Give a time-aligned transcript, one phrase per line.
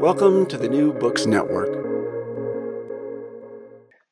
[0.00, 1.70] Welcome to the New Books Network.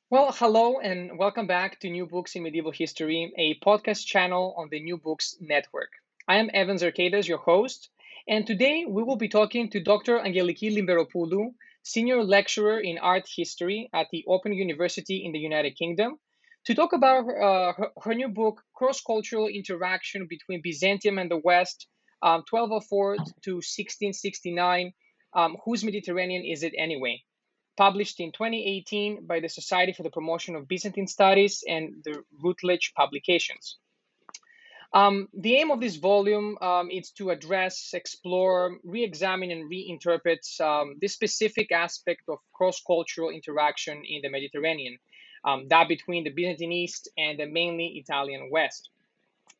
[0.08, 4.68] Well, hello and welcome back to New Books in Medieval History, a podcast channel on
[4.70, 5.90] the New Books Network.
[6.26, 7.90] I am Evan Zarkaidas, your host,
[8.26, 10.18] and today we will be talking to Dr.
[10.18, 16.18] Angeliki Lymberopoulou, senior lecturer in art history at the Open University in the United Kingdom,
[16.64, 21.40] to talk about uh, her, her, new book, Cross Cultural Interaction Between Byzantium and the
[21.44, 21.86] West,
[22.22, 24.94] um, 1204 to 1669.
[25.34, 27.22] Um, whose Mediterranean is it anyway?
[27.76, 32.92] Published in 2018 by the Society for the Promotion of Byzantine Studies and the Routledge
[32.96, 33.78] Publications.
[34.94, 40.94] Um, the aim of this volume um, is to address, explore, re-examine, and reinterpret um,
[41.00, 44.96] this specific aspect of cross-cultural interaction in the Mediterranean,
[45.44, 48.90] um, that between the Byzantine East and the mainly Italian West.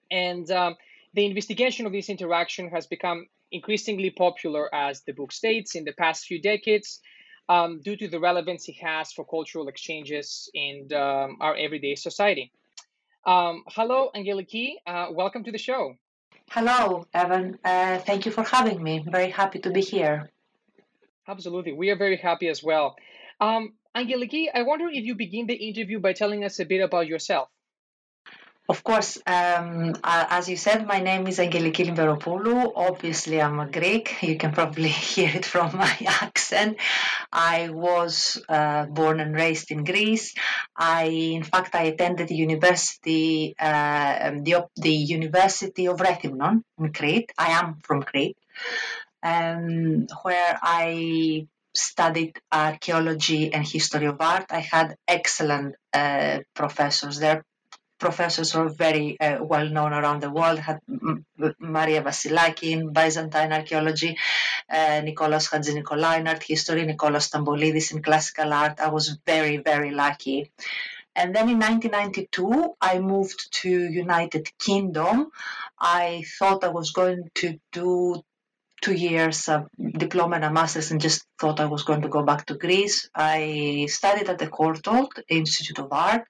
[0.09, 0.77] And um,
[1.15, 5.92] the investigation of this interaction has become increasingly popular, as the book states, in the
[5.92, 7.00] past few decades,
[7.48, 12.50] um, due to the relevance it has for cultural exchanges in our everyday society.
[13.26, 14.75] Um, hello, Angeliki.
[14.87, 15.97] Uh, welcome to the show.
[16.50, 17.59] Hello, Evan.
[17.65, 19.04] Uh, thank you for having me.
[19.06, 20.31] Very happy to be here.
[21.26, 21.72] Absolutely.
[21.72, 22.97] We are very happy as well.
[23.41, 27.06] Um, Angeliki, I wonder if you begin the interview by telling us a bit about
[27.06, 27.48] yourself.
[28.67, 32.73] Of course, um, uh, as you said, my name is Angeliki Lymberopoulou.
[32.75, 34.23] Obviously, I'm a Greek.
[34.23, 36.79] You can probably hear it from my accent.
[37.31, 40.35] I was uh, born and raised in Greece.
[40.75, 47.33] I, in fact, I attended the university, uh, the, the University of Rethymnon in Crete.
[47.37, 48.39] I am from Crete,
[49.23, 54.47] um, where I studied archaeology and history of art.
[54.49, 57.45] I had excellent uh, professors there,
[58.06, 60.59] professors are very uh, well known around the world.
[60.59, 60.81] Had
[61.76, 64.19] Maria Vasilaki in Byzantine archaeology,
[64.69, 68.78] uh, Nicholas Hadzi in art history, Nicholas Stambolidis in classical art.
[68.78, 70.50] I was very, very lucky.
[71.16, 75.31] And then in 1992, I moved to United Kingdom.
[75.78, 78.22] I thought I was going to do
[78.82, 79.69] two years of
[80.04, 83.09] diploma and a master's and just thought I was going to go back to Greece.
[83.15, 86.26] I studied at the Courtauld Institute of Art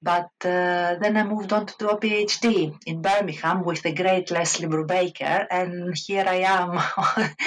[0.00, 4.30] but uh, then I moved on to do a PhD in Birmingham with the great
[4.30, 6.78] Leslie Brubaker, and here I am,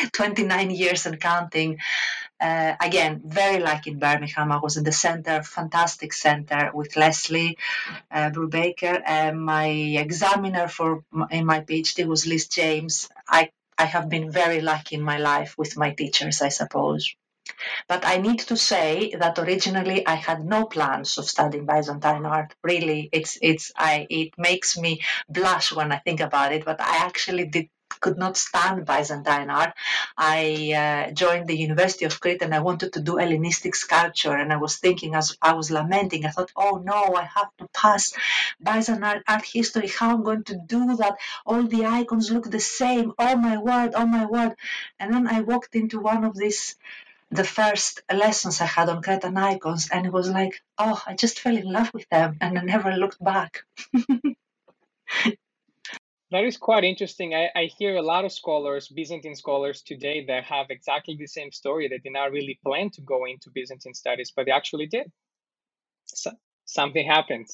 [0.14, 1.80] 29 years and counting.
[2.40, 4.52] Uh, again, very lucky in Birmingham.
[4.52, 7.58] I was in the center, fantastic center with Leslie
[8.10, 13.10] uh, Brubaker, and my examiner for in my PhD was Liz James.
[13.28, 17.16] I I have been very lucky in my life with my teachers, I suppose.
[17.88, 22.55] But I need to say that originally I had no plans of studying Byzantine art.
[22.64, 26.66] Really, it's it's I it makes me blush when I think about it.
[26.66, 29.73] But I actually did could not stand Byzantine art.
[30.17, 30.38] I
[30.84, 34.35] uh, joined the University of Crete and I wanted to do Hellenistic sculpture.
[34.35, 37.67] And I was thinking, as I was lamenting, I thought, oh no, I have to
[37.73, 38.14] pass
[38.64, 39.87] Byzantine art, history.
[39.87, 41.17] How am I'm going to do that?
[41.46, 43.14] All the icons look the same.
[43.20, 44.53] Oh my word, oh my word.
[44.99, 46.76] And then I walked into one of these
[47.32, 51.40] the first lessons I had on Cretan icons, and it was like, oh, I just
[51.40, 53.64] fell in love with them, and I never looked back.
[56.32, 57.34] That is quite interesting.
[57.34, 61.52] I, I hear a lot of scholars, Byzantine scholars today, that have exactly the same
[61.52, 61.88] story.
[61.88, 65.12] They did not really plan to go into Byzantine studies, but they actually did.
[66.06, 66.32] So,
[66.66, 67.48] something happened.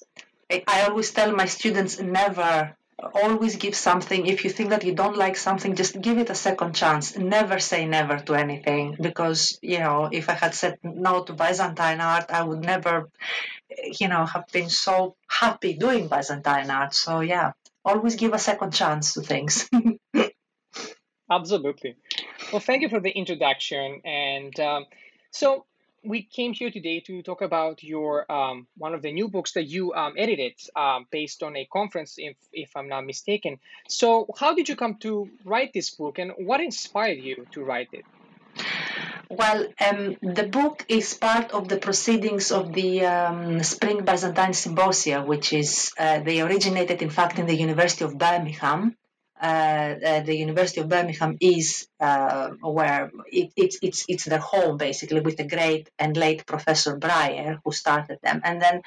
[0.67, 4.25] I always tell my students never always give something.
[4.25, 7.17] If you think that you don't like something just give it a second chance.
[7.17, 12.01] Never say never to anything because you know if i had said no to byzantine
[12.01, 13.09] art i would never
[13.99, 16.93] you know have been so happy doing byzantine art.
[16.93, 17.51] So yeah
[17.85, 19.69] always give a second chance to things.
[21.31, 21.95] Absolutely.
[22.51, 24.85] Well thank you for the introduction and um,
[25.31, 25.65] so
[26.07, 29.63] we came here today to talk about your um, one of the new books that
[29.63, 33.59] you um, edited um, based on a conference, if, if I'm not mistaken.
[33.89, 37.89] So, how did you come to write this book, and what inspired you to write
[37.91, 38.05] it?
[39.29, 45.23] Well, um, the book is part of the proceedings of the um, Spring Byzantine Symposia,
[45.25, 48.95] which is uh, they originated, in fact, in the University of Birmingham,
[49.41, 54.77] uh, uh, the University of Birmingham is uh, where it, it's it's it's their home
[54.77, 58.81] basically with the great and late Professor Bryer who started them, and then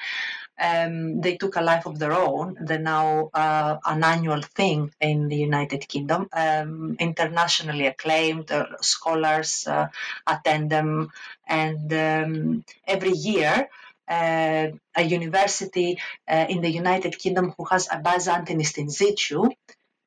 [0.59, 2.57] um, they took a life of their own.
[2.59, 8.51] They're now uh, an annual thing in the United Kingdom, um, internationally acclaimed.
[8.51, 9.87] Uh, scholars uh,
[10.27, 11.11] attend them,
[11.47, 13.69] and um, every year.
[14.11, 15.97] a university
[16.27, 19.47] in the United Kingdom who has a Byzantinist in situ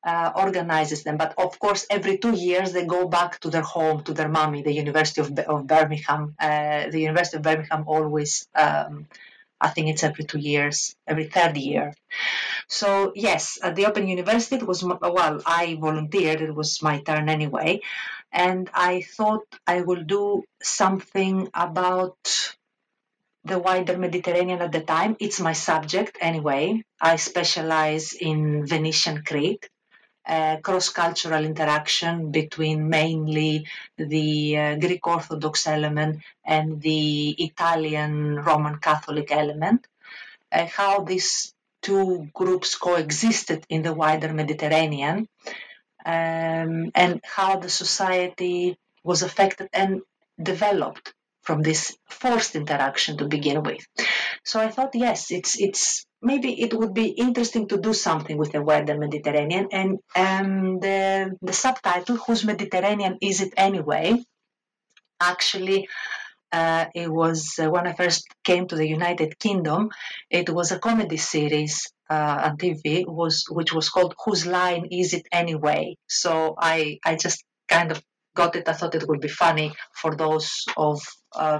[0.05, 1.17] uh, organizes them.
[1.17, 4.61] But of course, every two years they go back to their home, to their mommy,
[4.61, 6.35] the University of, of Birmingham.
[6.39, 9.07] Uh, the University of Birmingham always, um,
[9.59, 11.93] I think it's every two years, every third year.
[12.67, 16.41] So yes, at the Open University, it was well, I volunteered.
[16.41, 17.81] It was my turn anyway,
[18.31, 22.17] and I thought I will do something about
[23.43, 25.15] the wider Mediterranean at the time.
[25.19, 26.83] It's my subject anyway.
[26.99, 29.69] I specialize in Venetian Crete
[30.61, 33.67] cross-cultural interaction between mainly
[33.97, 39.85] the uh, Greek Orthodox element and the Italian Roman Catholic element,
[40.51, 45.27] uh, how these two groups coexisted in the wider Mediterranean,
[46.05, 50.01] um, and how the society was affected and
[50.41, 53.85] developed from this forced interaction to begin with.
[54.43, 58.51] So I thought, yes, it's it's maybe it would be interesting to do something with
[58.51, 59.67] the wider Mediterranean.
[59.71, 64.23] And um, the, the subtitle, Whose Mediterranean Is It Anyway?
[65.21, 65.87] Actually,
[66.51, 69.89] uh, it was uh, when I first came to the United Kingdom,
[70.29, 75.13] it was a comedy series uh, on TV, was which was called Whose Line Is
[75.13, 75.95] It Anyway?
[76.07, 78.01] So I, I just kind of
[78.35, 78.67] got it.
[78.67, 81.01] I thought it would be funny for those of
[81.35, 81.59] uh,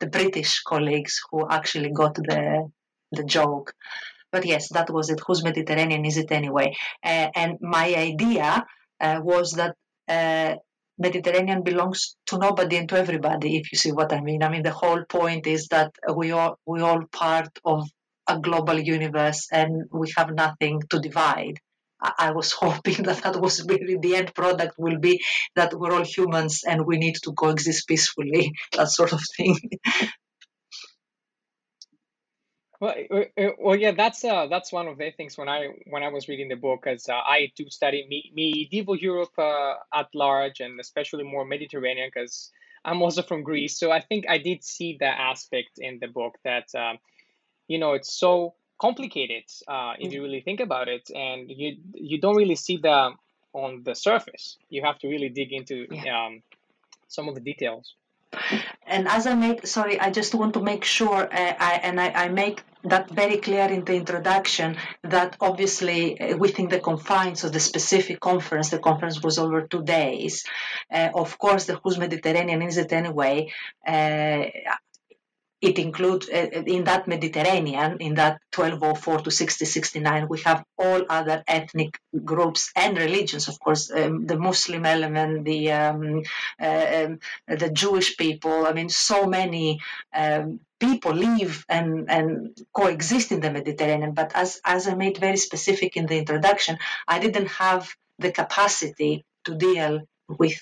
[0.00, 2.70] the British colleagues who actually got the
[3.12, 3.74] the joke.
[4.30, 5.20] But yes, that was it.
[5.26, 6.74] Whose Mediterranean is it anyway?
[7.04, 8.64] Uh, and my idea
[9.00, 9.76] uh, was that
[10.08, 10.56] uh,
[10.98, 14.42] Mediterranean belongs to nobody and to everybody, if you see what I mean.
[14.42, 17.88] I mean, the whole point is that we all we all part of
[18.28, 21.58] a global universe, and we have nothing to divide.
[22.00, 25.22] I, I was hoping that that was really the end product will be
[25.56, 29.58] that we're all humans and we need to coexist peacefully, that sort of thing.
[32.82, 32.96] Well,
[33.60, 36.48] well, yeah, that's uh, that's one of the things when I when I was reading
[36.48, 41.22] the book, as uh, I do study me- medieval Europe uh, at large, and especially
[41.22, 42.50] more Mediterranean, because
[42.84, 43.78] I'm also from Greece.
[43.78, 46.98] So I think I did see that aspect in the book that um,
[47.68, 52.20] you know it's so complicated uh, if you really think about it, and you you
[52.20, 53.12] don't really see the
[53.52, 54.58] on the surface.
[54.70, 56.26] You have to really dig into Yeah.
[56.26, 56.42] um,
[57.06, 57.94] some of the details.
[58.86, 62.08] And as I make, sorry, I just want to make sure, uh, I, and I,
[62.24, 67.52] I make that very clear in the introduction that obviously uh, within the confines of
[67.52, 70.44] the specific conference, the conference was over two days.
[70.90, 73.52] Uh, of course, the Who's Mediterranean is it anyway?
[73.86, 74.44] Uh,
[75.62, 81.44] it includes uh, in that Mediterranean, in that 1204 to 6069, we have all other
[81.46, 86.22] ethnic groups and religions, of course, um, the Muslim element, the um,
[86.60, 87.14] uh,
[87.46, 88.66] the Jewish people.
[88.66, 89.80] I mean, so many
[90.12, 94.12] um, people live and, and coexist in the Mediterranean.
[94.20, 97.82] But as as I made very specific in the introduction, I didn't have
[98.18, 100.58] the capacity to deal with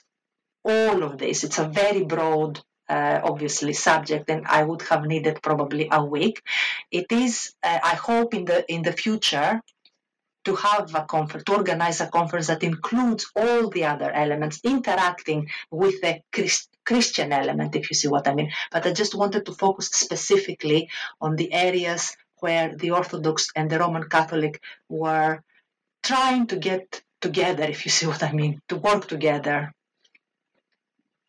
[0.65, 1.45] all of this.
[1.45, 6.43] It's a very broad uh, obviously subject and I would have needed probably a week.
[6.91, 9.61] It is, uh, I hope in the in the future
[10.45, 15.49] to have a conference, to organize a conference that includes all the other elements interacting
[15.71, 16.21] with the
[16.90, 18.50] Christian element, if you see what I mean.
[18.73, 23.78] But I just wanted to focus specifically on the areas where the Orthodox and the
[23.78, 25.40] Roman Catholic were
[26.02, 29.73] trying to get together, if you see what I mean, to work together.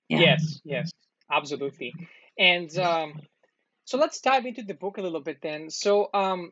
[0.09, 0.21] Yeah.
[0.27, 0.91] Yes, yes,
[1.29, 1.93] absolutely.
[2.39, 3.21] And um,
[3.85, 5.69] so let's dive into the book a little bit then.
[5.69, 6.51] So um,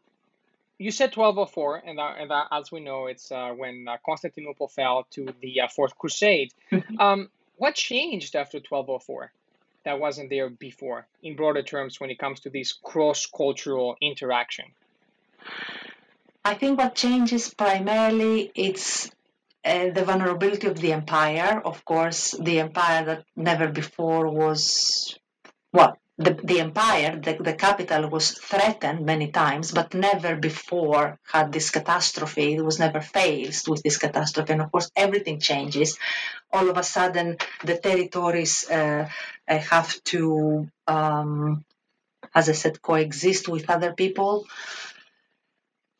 [0.78, 4.68] you said 1204, and, uh, and uh, as we know, it's uh, when uh, Constantinople
[4.68, 6.52] fell to the uh, Fourth Crusade.
[6.72, 7.00] Mm-hmm.
[7.00, 9.32] um, what changed after 1204
[9.86, 14.66] that wasn't there before, in broader terms, when it comes to this cross cultural interaction?
[16.44, 19.12] I think what changes primarily it's
[19.64, 21.62] uh, the vulnerability of the empire.
[21.64, 25.18] Of course, the empire that never before was
[25.74, 31.54] well, the, the empire, the, the capital was threatened many times, but never before had
[31.54, 32.56] this catastrophe.
[32.56, 34.52] It was never faced with this catastrophe.
[34.52, 35.98] And of course, everything changes.
[36.52, 39.08] All of a sudden, the territories uh,
[39.48, 41.64] uh, have to, um,
[42.36, 44.46] as I said, coexist with other people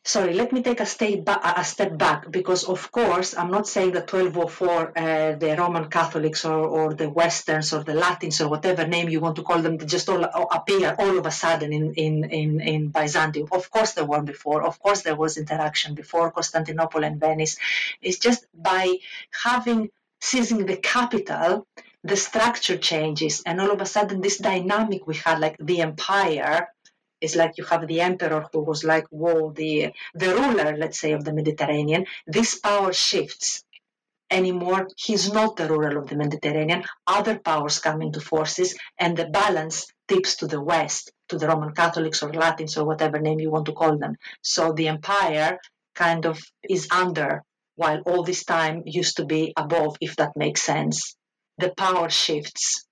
[0.04, 3.68] sorry, let me take a step, back, a step back because, of course, I'm not
[3.68, 8.48] saying that 1204, uh, the Roman Catholics or, or the Westerns or the Latins or
[8.48, 11.94] whatever name you want to call them, just all appear all of a sudden in,
[11.94, 13.48] in, in, in Byzantium.
[13.52, 14.62] Of course, there were before.
[14.62, 17.56] Of course, there was interaction before Constantinople and Venice.
[18.00, 18.96] It's just by
[19.42, 19.90] having
[20.20, 21.66] seizing the capital,
[22.04, 26.68] the structure changes, and all of a sudden, this dynamic we had, like the empire,
[27.20, 31.12] it's like you have the emperor who was like, whoa, the the ruler, let's say,
[31.12, 32.06] of the Mediterranean.
[32.26, 33.64] This power shifts
[34.30, 34.88] anymore.
[34.96, 36.84] He's not the ruler of the Mediterranean.
[37.06, 41.74] Other powers come into forces, and the balance tips to the west, to the Roman
[41.74, 44.16] Catholics or Latins or whatever name you want to call them.
[44.42, 45.58] So the empire
[45.94, 47.42] kind of is under,
[47.76, 51.16] while all this time used to be above, if that makes sense.
[51.58, 52.86] The power shifts.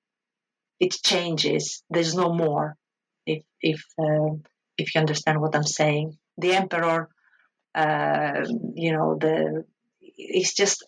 [0.80, 1.82] It changes.
[1.90, 2.76] There's no more
[3.28, 4.35] if if uh,
[4.76, 6.16] if you understand what I'm saying.
[6.38, 7.08] The emperor,
[7.75, 8.44] uh,
[8.75, 9.64] you know, the
[10.16, 10.85] it's just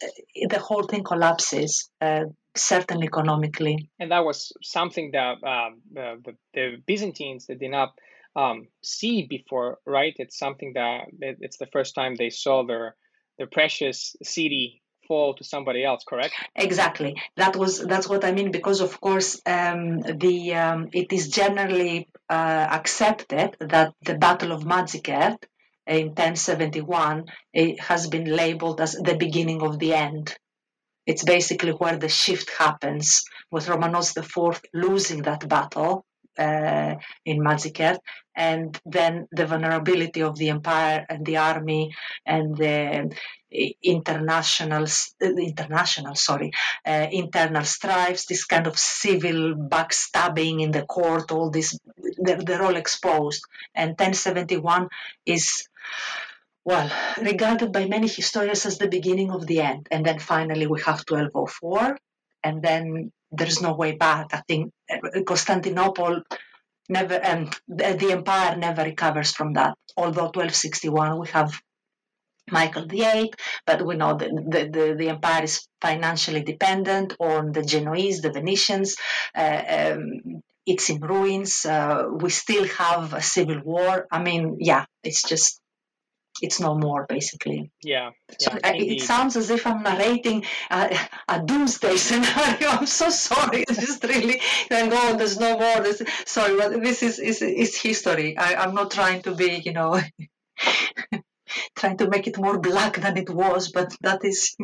[0.49, 1.90] the whole thing collapses.
[2.00, 7.90] Uh, certainly economically, and that was something that um, the, the Byzantines they did not
[8.35, 10.14] um, see before, right?
[10.16, 12.97] It's something that it's the first time they saw their
[13.38, 16.35] their precious city to somebody else correct?
[16.55, 17.12] Exactly.
[17.37, 22.09] That was that's what i mean because of course um, the um, it is generally
[22.29, 25.38] uh, accepted that the battle of Manzikert
[25.87, 30.37] in 1071 it has been labeled as the beginning of the end.
[31.07, 36.05] It's basically where the shift happens with romanos iv losing that battle
[36.40, 36.94] uh,
[37.25, 37.99] in Manzikert,
[38.35, 41.94] and then the vulnerability of the empire and the army
[42.25, 43.14] and the
[43.82, 44.87] international,
[45.20, 46.52] international, sorry,
[46.87, 51.78] uh, internal strifes, this kind of civil backstabbing in the court, all this,
[52.18, 53.42] they're, they're all exposed.
[53.75, 54.88] And 1071
[55.26, 55.68] is
[56.64, 59.88] well, regarded by many historians as the beginning of the end.
[59.90, 61.99] And then finally we have 1204,
[62.44, 64.28] and then there's no way back.
[64.32, 66.22] I think uh, Constantinople
[66.88, 69.75] never, um, the, the empire never recovers from that.
[69.96, 71.52] Although 1261 we have
[72.50, 73.32] Michael VIII,
[73.66, 78.32] but we know that the, the, the, empire is financially dependent on the Genoese, the
[78.32, 78.96] Venetians.
[79.37, 81.64] Uh, um, it's in ruins.
[81.64, 84.06] Uh, we still have a civil war.
[84.10, 85.60] I mean, yeah, it's just
[86.42, 87.70] it's no more basically.
[87.82, 88.11] Yeah.
[88.38, 92.68] So uh, it sounds as if I'm narrating a, a doomsday scenario.
[92.68, 93.64] I'm so sorry.
[93.68, 95.82] It's just really going, oh, there's no more.
[95.82, 98.37] There's, sorry, but this is, is, is history.
[98.37, 100.00] I, I'm not trying to be, you know,
[101.76, 104.56] trying to make it more black than it was, but that is.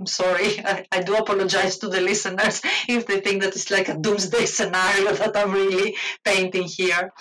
[0.00, 0.58] I'm sorry.
[0.64, 4.46] I, I, do apologize to the listeners if they think that it's like a doomsday
[4.46, 7.12] scenario that I'm really painting here.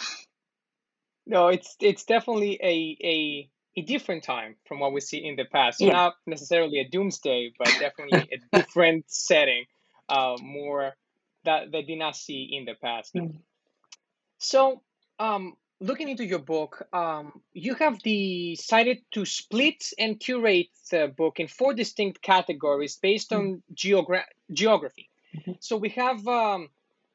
[1.27, 5.45] No, it's it's definitely a a a different time from what we see in the
[5.45, 5.79] past.
[5.79, 5.93] So Yeah.
[5.93, 9.65] not necessarily a doomsday, but definitely a different setting,
[10.09, 10.95] uh, more
[11.43, 13.15] that they did not see in the past.
[13.15, 13.39] Mm.
[14.37, 14.81] So,
[15.19, 21.39] um, looking into your book, um, you have decided to split and curate the book
[21.39, 25.09] in four distinct categories based on geogra- geography.
[25.35, 25.57] Mhm.
[25.59, 26.69] So we have um,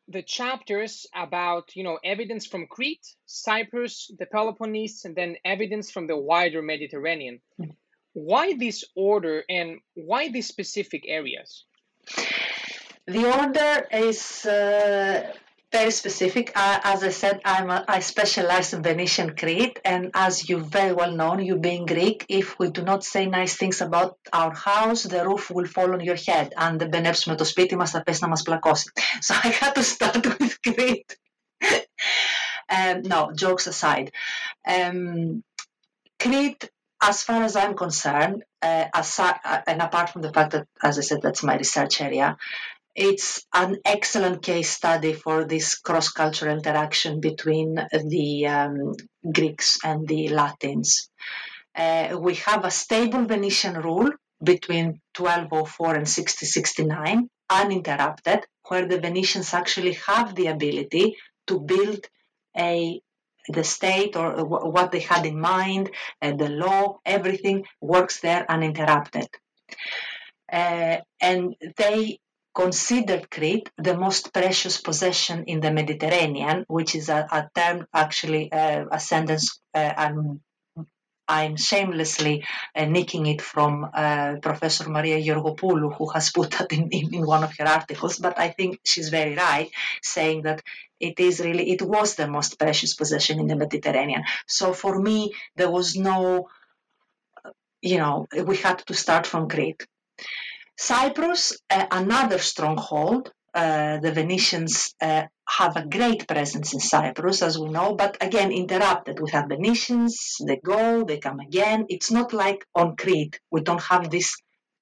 [0.08, 6.06] the chapters about you know evidence from Crete, Cyprus, the Peloponnese, and then evidence from
[6.06, 7.40] the wider Mediterranean.
[7.60, 7.74] Mm.
[8.12, 11.64] Why this order and why these specific areas?
[13.06, 15.32] The order is uh,
[15.71, 16.51] very specific.
[16.55, 20.93] Uh, as I said, I'm a, I specialize in Venetian Crete, and as you very
[20.93, 25.03] well know, you being Greek, if we do not say nice things about our house,
[25.03, 26.53] the roof will fall on your head.
[26.57, 28.91] And the μπενέψουμε το σπίτι μας, θα πέσει να μας πλακώσει.
[29.21, 31.15] So I had to start with Crete.
[32.69, 34.11] um, no, jokes aside.
[34.67, 35.43] Um,
[36.19, 36.69] Crete,
[37.01, 40.99] as far as I'm concerned, uh, aside, uh, and apart from the fact that, as
[40.99, 42.37] I said, that's my research area,
[42.96, 48.94] it's an excellent case study for this cross-cultural interaction between the um,
[49.32, 51.10] Greeks and the Latins.
[51.76, 54.10] Uh, we have a stable Venetian rule
[54.42, 62.00] between 1204 and 1669, uninterrupted, where the Venetians actually have the ability to build
[62.56, 63.00] a
[63.48, 65.88] the state or what they had in mind,
[66.20, 69.28] uh, the law, everything works there uninterrupted.
[70.52, 72.18] Uh, and they
[72.56, 78.50] considered Crete the most precious possession in the Mediterranean, which is a, a term actually
[78.50, 80.40] uh, a sentence uh, I'm
[81.28, 82.44] I'm shamelessly
[82.74, 87.26] uh, nicking it from uh, Professor Maria Georgopoulou, who has put that in, in, in,
[87.26, 89.68] one of her articles, but I think she's very right,
[90.02, 90.62] saying that
[91.00, 94.22] it is really, it was the most precious possession in the Mediterranean.
[94.46, 96.48] So for me, there was no,
[97.82, 99.84] you know, we had to start from Crete.
[100.76, 107.58] Cyprus, uh, another stronghold, uh, the Venetians uh, have a great presence in Cyprus, as
[107.58, 109.18] we know, but again interrupted.
[109.18, 111.86] We have Venetians, they go, they come again.
[111.88, 113.40] It's not like on Crete.
[113.50, 114.36] We don't have this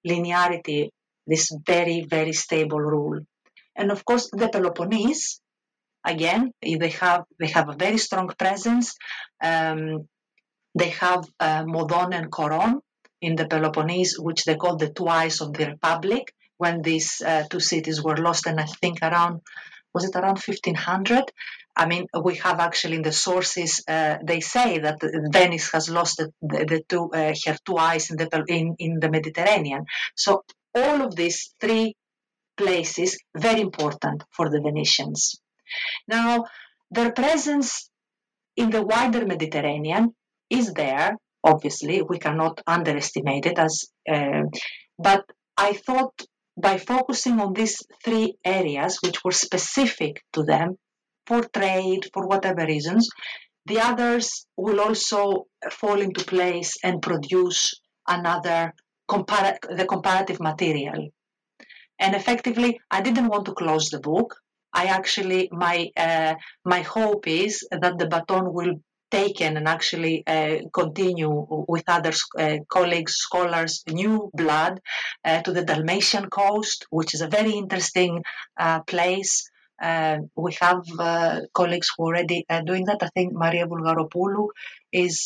[0.07, 0.89] linearity,
[1.27, 3.21] this very, very stable rule.
[3.77, 5.41] And of course, the Peloponnese,
[6.05, 8.97] again, they have they have a very strong presence.
[9.41, 10.09] Um,
[10.77, 12.81] they have uh, Modon and Coron
[13.25, 17.61] in the Peloponnese, which they called the twice of the Republic when these uh, two
[17.61, 19.41] cities were lost, and I think around
[19.95, 21.33] was it around 1500?
[21.77, 24.99] I mean, we have actually in the sources uh, they say that
[25.33, 29.11] Venice has lost the, the, two uh, her two eyes in the in, in the
[29.11, 29.87] Mediterranean.
[30.17, 31.97] So all of these three
[32.57, 35.41] places very important for the Venetians.
[36.07, 36.45] Now
[36.91, 37.91] their presence
[38.57, 40.15] in the wider Mediterranean
[40.51, 41.17] is there.
[41.45, 43.85] Obviously, we cannot underestimate it as.
[44.11, 44.45] Uh,
[44.99, 45.25] but
[45.57, 46.15] I thought
[46.61, 50.77] by focusing on these three areas, which were specific to them
[51.27, 53.09] for trade, for whatever reasons,
[53.67, 57.75] the others will also fall into place and produce
[58.07, 58.75] another
[59.11, 61.09] compar- the comparative material.
[61.99, 64.35] And effectively, I didn't want to close the book.
[64.73, 68.75] I actually my uh, my hope is that the baton will
[69.15, 71.35] taken and actually uh, continue
[71.75, 73.73] with other uh, colleagues, scholars,
[74.03, 74.81] new blood
[75.25, 78.23] uh, to the Dalmatian coast, which is a very interesting
[78.59, 79.33] uh, place.
[79.81, 83.01] Uh, we have uh, colleagues who are already doing that.
[83.03, 84.47] I think Maria Bulgaropoulou
[85.05, 85.17] is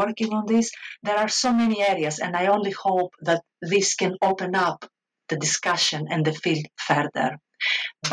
[0.00, 0.70] working on this.
[1.02, 4.80] There are so many areas, and I only hope that this can open up
[5.30, 7.30] the discussion and the field further.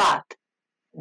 [0.01, 0.25] But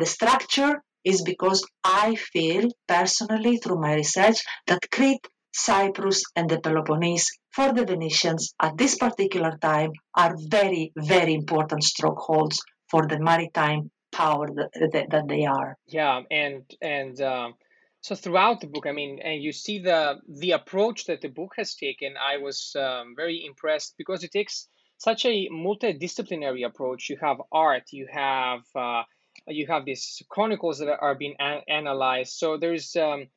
[0.01, 0.75] the structure
[1.07, 7.73] is because I feel personally through my research that Crete, Cyprus, and the Peloponnese for
[7.73, 14.49] the Venetians at this particular time are very, very important strongholds for the maritime power
[14.49, 15.77] that, that, they are.
[15.87, 17.55] Yeah, and and um,
[18.01, 21.53] so throughout the book, I mean, and you see the the approach that the book
[21.57, 22.15] has taken.
[22.17, 27.09] I was um, very impressed because it takes such a multidisciplinary approach.
[27.11, 29.03] You have art, you have uh,
[29.49, 32.33] you have these chronicles that are being an- analyzed.
[32.35, 33.29] So there's um,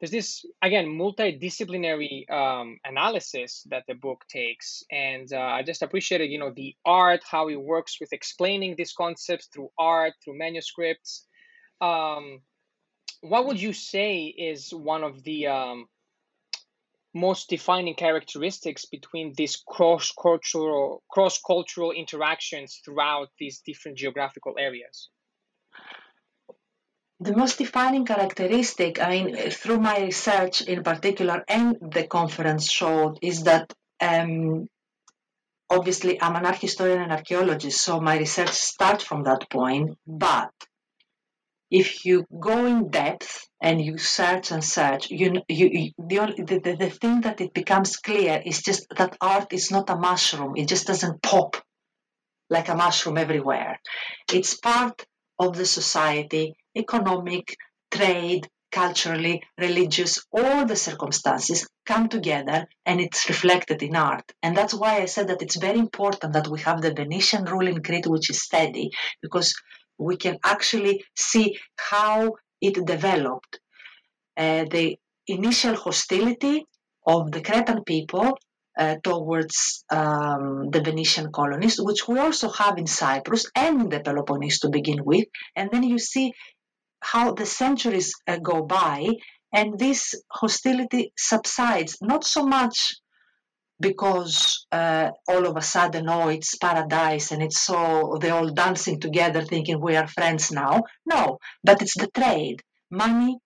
[0.00, 6.30] there's this again multidisciplinary um, analysis that the book takes, and uh, I just appreciated
[6.30, 11.26] you know the art, how it works with explaining these concepts through art, through manuscripts.
[11.80, 12.40] Um,
[13.20, 15.88] what would you say is one of the um,
[17.14, 25.08] most defining characteristics between these cross cultural cross cultural interactions throughout these different geographical areas?
[27.20, 33.18] The most defining characteristic, I mean, through my research in particular and the conference showed,
[33.22, 34.68] is that um,
[35.70, 39.96] obviously I'm an art historian and archaeologist, so my research starts from that point.
[40.06, 40.52] But
[41.70, 46.90] if you go in depth and you search and search, you, you, the, the, the
[46.90, 50.54] thing that it becomes clear is just that art is not a mushroom.
[50.56, 51.56] It just doesn't pop
[52.50, 53.80] like a mushroom everywhere.
[54.32, 55.06] It's part
[55.38, 57.56] of the society economic,
[57.90, 64.24] trade, culturally, religious, all the circumstances come together and it's reflected in art.
[64.42, 67.68] And that's why I said that it's very important that we have the Venetian rule
[67.68, 68.90] in Crete, which is steady,
[69.22, 69.54] because
[69.96, 73.60] we can actually see how it developed.
[74.36, 74.96] Uh, the
[75.28, 76.66] initial hostility
[77.06, 78.36] of the Cretan people
[78.76, 84.58] uh, towards um, the Venetian colonies, which we also have in Cyprus and the Peloponnese
[84.60, 85.26] to begin with.
[85.54, 86.32] And then you see
[87.12, 89.08] how the centuries uh, go by
[89.52, 92.94] and this hostility subsides, not so much
[93.80, 98.98] because uh, all of a sudden, oh, it's paradise and it's so they're all dancing
[99.00, 100.82] together thinking we are friends now.
[101.06, 102.62] No, but it's the trade.
[102.90, 103.38] Money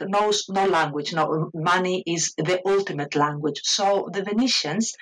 [0.00, 1.12] knows no language.
[1.12, 3.60] No, money is the ultimate language.
[3.64, 4.92] So the Venetians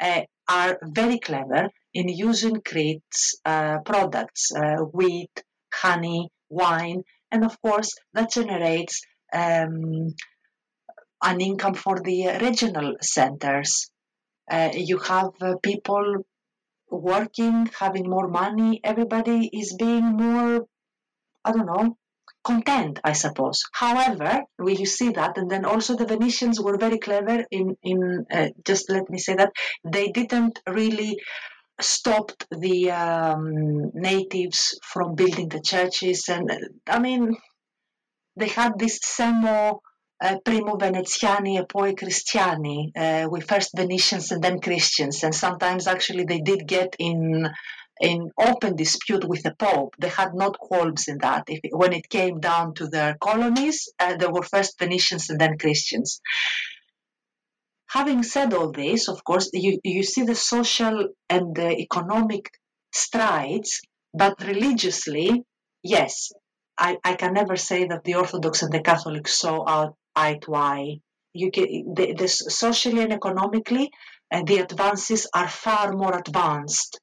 [0.00, 7.02] uh, are very clever in using Crete's uh, products, uh, wheat, honey, wine,
[7.34, 10.14] and of course that generates um,
[11.30, 13.90] an income for the regional centers.
[14.50, 16.06] Uh, you have uh, people
[16.90, 18.80] working, having more money.
[18.84, 20.66] Everybody is being more,
[21.44, 21.96] I don't know,
[22.44, 23.62] content, I suppose.
[23.72, 28.26] However, we you see that, and then also the Venetians were very clever in in
[28.30, 29.52] uh, just let me say that
[29.96, 31.18] they didn't really
[31.80, 36.50] stopped the um, natives from building the churches, and
[36.86, 37.36] I mean
[38.36, 39.80] they had this semo
[40.20, 45.86] uh, primo Veneziani e poi Cristiani, uh, with first Venetians and then Christians, and sometimes
[45.86, 47.48] actually they did get in
[48.00, 49.94] in open dispute with the Pope.
[49.98, 51.44] They had not qualms in that.
[51.46, 55.58] If, when it came down to their colonies, uh, there were first Venetians and then
[55.58, 56.20] Christians.
[57.94, 62.50] Having said all this, of course, you, you see the social and the economic
[62.92, 65.44] strides, but religiously,
[65.84, 66.32] yes,
[66.76, 70.98] I, I can never say that the Orthodox and the Catholics saw eye to eye.
[71.34, 73.92] You can, the, the socially and economically,
[74.32, 76.98] uh, the advances are far more advanced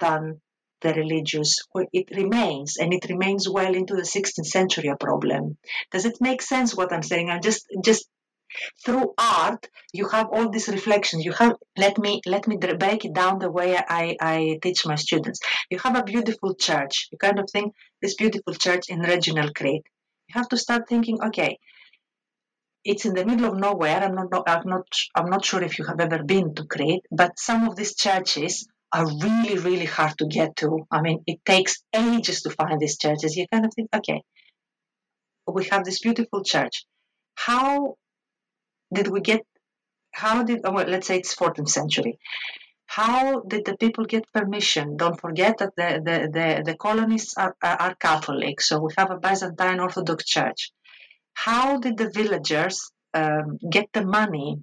[0.00, 0.40] than
[0.80, 1.60] the religious.
[1.92, 5.58] It remains, and it remains well into the 16th century a problem.
[5.92, 7.30] Does it make sense what I'm saying?
[7.30, 8.08] I'm just just
[8.84, 13.12] through art you have all these reflections you have let me let me break it
[13.12, 15.40] down the way I, I teach my students
[15.70, 19.86] you have a beautiful church you kind of think this beautiful church in regional crete
[20.28, 21.58] you have to start thinking okay
[22.84, 25.84] it's in the middle of nowhere i'm not i'm not i'm not sure if you
[25.84, 30.26] have ever been to crete but some of these churches are really, really hard to
[30.26, 30.86] get to.
[30.88, 33.36] I mean, it takes ages to find these churches.
[33.36, 34.22] You kind of think, okay,
[35.52, 36.84] we have this beautiful church.
[37.34, 37.96] How
[38.94, 39.42] did we get,
[40.12, 42.18] how did, oh, well, let's say it's 14th century.
[42.86, 44.96] How did the people get permission?
[44.96, 49.16] Don't forget that the, the, the, the colonists are, are, Catholic, so we have a
[49.16, 50.70] Byzantine Orthodox Church.
[51.32, 54.62] How did the villagers um, get the money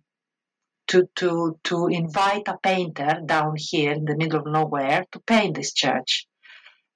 [0.92, 5.56] to, to, to invite a painter down here in the middle of nowhere to paint
[5.56, 6.28] this church.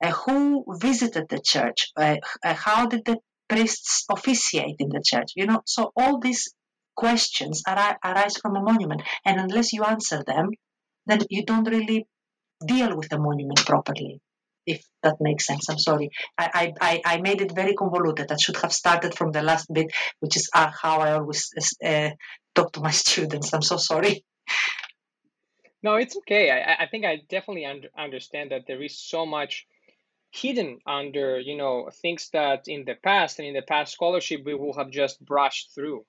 [0.04, 1.92] Uh, who visited the church?
[1.96, 3.18] Uh, uh, how did the
[3.48, 5.32] priests officiate in the church?
[5.36, 6.54] You know, so all these
[6.96, 10.52] questions ar- arise from a monument, and unless you answer them,
[11.06, 12.08] then you don't really
[12.66, 14.22] deal with the monument properly.
[14.66, 16.10] If that makes sense, I'm sorry.
[16.40, 18.32] I, I, I made it very convoluted.
[18.32, 21.52] I should have started from the last bit, which is uh, how I always
[21.84, 22.10] uh,
[22.56, 23.54] talk to my students.
[23.54, 24.26] I'm so sorry.
[25.84, 26.50] No, it's okay.
[26.50, 29.68] I, I think I definitely un- understand that there is so much
[30.32, 34.56] hidden under, you know, things that in the past and in the past scholarship we
[34.56, 36.04] will have just brushed through.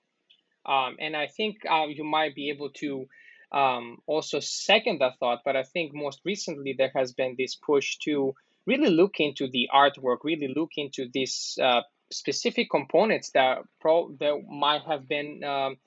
[0.67, 3.07] Um, and I think uh, you might be able to
[3.51, 5.41] um, also second that thought.
[5.45, 9.69] But I think most recently there has been this push to really look into the
[9.73, 15.77] artwork, really look into these uh, specific components that pro that might have been um,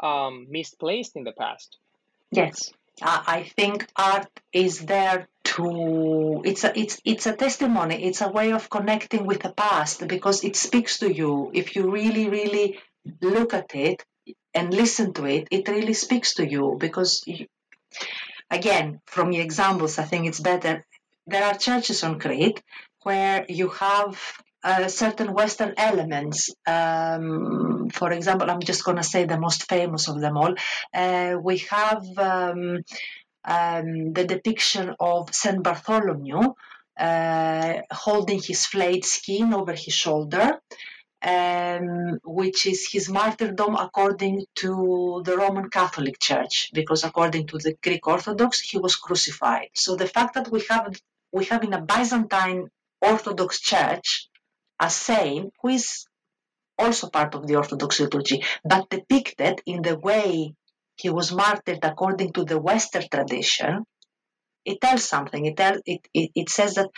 [0.00, 1.76] um, misplaced in the past.
[2.32, 8.04] Yes, I think art is there to it's a it's it's a testimony.
[8.04, 11.50] It's a way of connecting with the past because it speaks to you.
[11.54, 12.78] If you really really
[13.20, 14.04] look at it
[14.56, 17.22] and listen to it, it really speaks to you because.
[17.26, 17.46] You,
[18.50, 20.84] again, from your examples, I think it's better.
[21.26, 22.62] There are churches on Crete
[23.02, 24.20] where you have
[24.62, 26.50] uh, certain Western elements.
[26.66, 30.54] Um, for example, I'm just going to say the most famous of them all.
[30.92, 32.82] Uh, we have um,
[33.44, 36.54] um, the depiction of Saint Bartholomew
[36.98, 40.60] uh, holding his flayed skin over his shoulder.
[41.22, 47.74] Um, which is his martyrdom according to the Roman Catholic Church, because according to the
[47.82, 49.70] Greek Orthodox, he was crucified.
[49.74, 50.94] So the fact that we have
[51.32, 52.68] we have in a Byzantine
[53.00, 54.28] Orthodox Church
[54.78, 56.06] a saint who is
[56.78, 60.54] also part of the Orthodox liturgy, but depicted in the way
[60.96, 63.84] he was martyred according to the Western tradition,
[64.64, 65.46] it tells something.
[65.46, 66.90] It, tell, it, it, it says that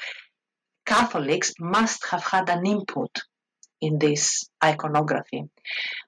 [0.87, 3.11] Catholics must have had an input
[3.81, 5.45] in this iconography.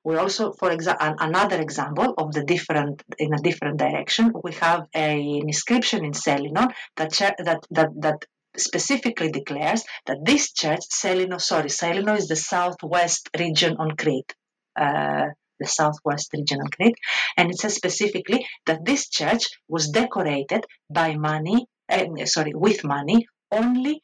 [0.04, 4.86] We also, for example, another example of the different in a different direction, we have
[4.94, 8.24] a, an inscription in Selinon that that that, that
[8.56, 14.34] specifically declares that this church, Selino, sorry, Selino is the southwest region on Crete.
[14.76, 15.26] Uh,
[15.60, 16.96] the southwest region on Crete.
[17.36, 23.26] And it says specifically that this church was decorated by money, uh, sorry, with money
[23.52, 24.00] only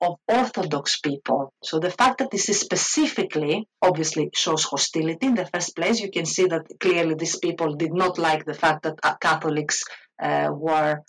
[0.00, 1.52] of Orthodox people.
[1.62, 6.00] So the fact that this is specifically obviously shows hostility in the first place.
[6.00, 9.82] You can see that clearly these people did not like the fact that uh, Catholics
[10.22, 11.00] uh, were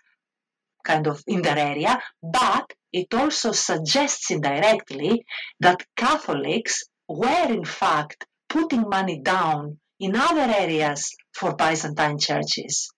[0.83, 5.25] kind of in their area, but it also suggests indirectly
[5.59, 12.91] that Catholics were in fact putting money down in other areas for Byzantine churches.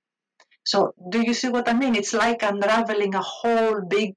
[0.63, 1.95] So, do you see what I mean?
[1.95, 4.15] It's like unraveling a whole big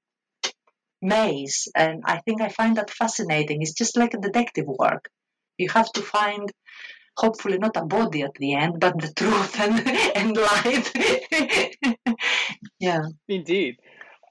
[1.01, 3.63] maze, and I think I find that fascinating.
[3.63, 5.09] It's just like a detective work.
[5.57, 6.51] You have to find,
[7.17, 12.17] hopefully, not a body at the end, but the truth and, and light.
[12.81, 13.07] yeah.
[13.29, 13.77] Indeed.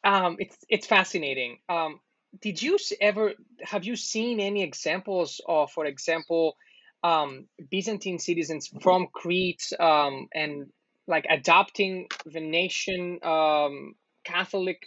[0.03, 1.57] Um, it's it's fascinating.
[1.67, 1.99] Um,
[2.41, 6.55] did you ever have you seen any examples of, for example,
[7.03, 10.67] um, Byzantine citizens from Crete um, and
[11.07, 14.79] like adopting Venetian um, Catholic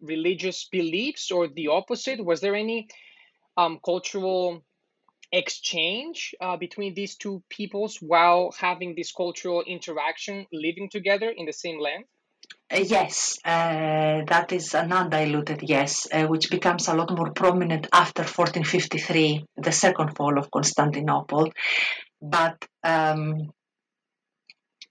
[0.00, 2.24] religious beliefs, or the opposite?
[2.24, 2.88] Was there any
[3.56, 4.64] um, cultural
[5.30, 11.52] exchange uh, between these two peoples while having this cultural interaction, living together in the
[11.52, 12.04] same land?
[12.70, 17.86] Uh, yes, uh, that is an undiluted yes, uh, which becomes a lot more prominent
[17.92, 21.50] after 1453, the second fall of Constantinople.
[22.20, 23.52] But um,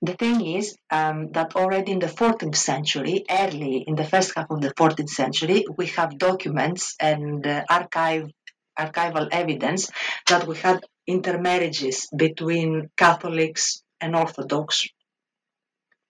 [0.02, 4.50] the thing is um, that already in the 14th century, early in the first half
[4.52, 8.30] of the 14th century, we have documents and uh, archive,
[8.78, 9.90] archival evidence
[10.28, 14.88] that we had intermarriages between Catholics and Orthodox.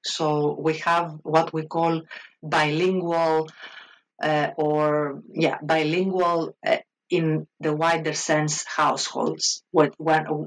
[0.03, 2.01] So we have what we call
[2.43, 3.47] bilingual
[4.21, 6.77] uh, or yeah bilingual uh,
[7.09, 9.63] in the wider sense households.
[9.71, 9.91] When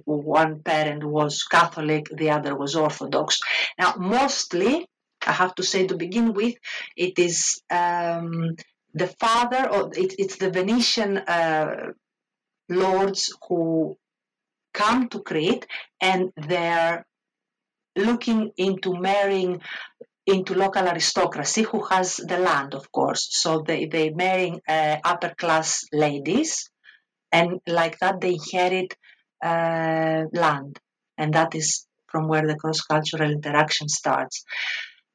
[0.04, 3.40] one, parent was catholic the other was orthodox.
[3.78, 4.86] Now mostly
[5.26, 6.54] i have to say to begin with
[6.96, 8.56] it is um,
[8.94, 11.92] the father or it, it's the venetian uh,
[12.70, 13.96] lords who
[14.72, 15.66] come to crete
[16.00, 17.04] and they're
[17.96, 19.60] looking into marrying
[20.26, 23.28] into local aristocracy who has the land, of course.
[23.30, 26.70] So they, they marrying uh, upper class ladies,
[27.32, 28.96] and like that they inherit
[29.44, 30.78] uh, land.
[31.18, 34.44] And that is from where the cross cultural interaction starts.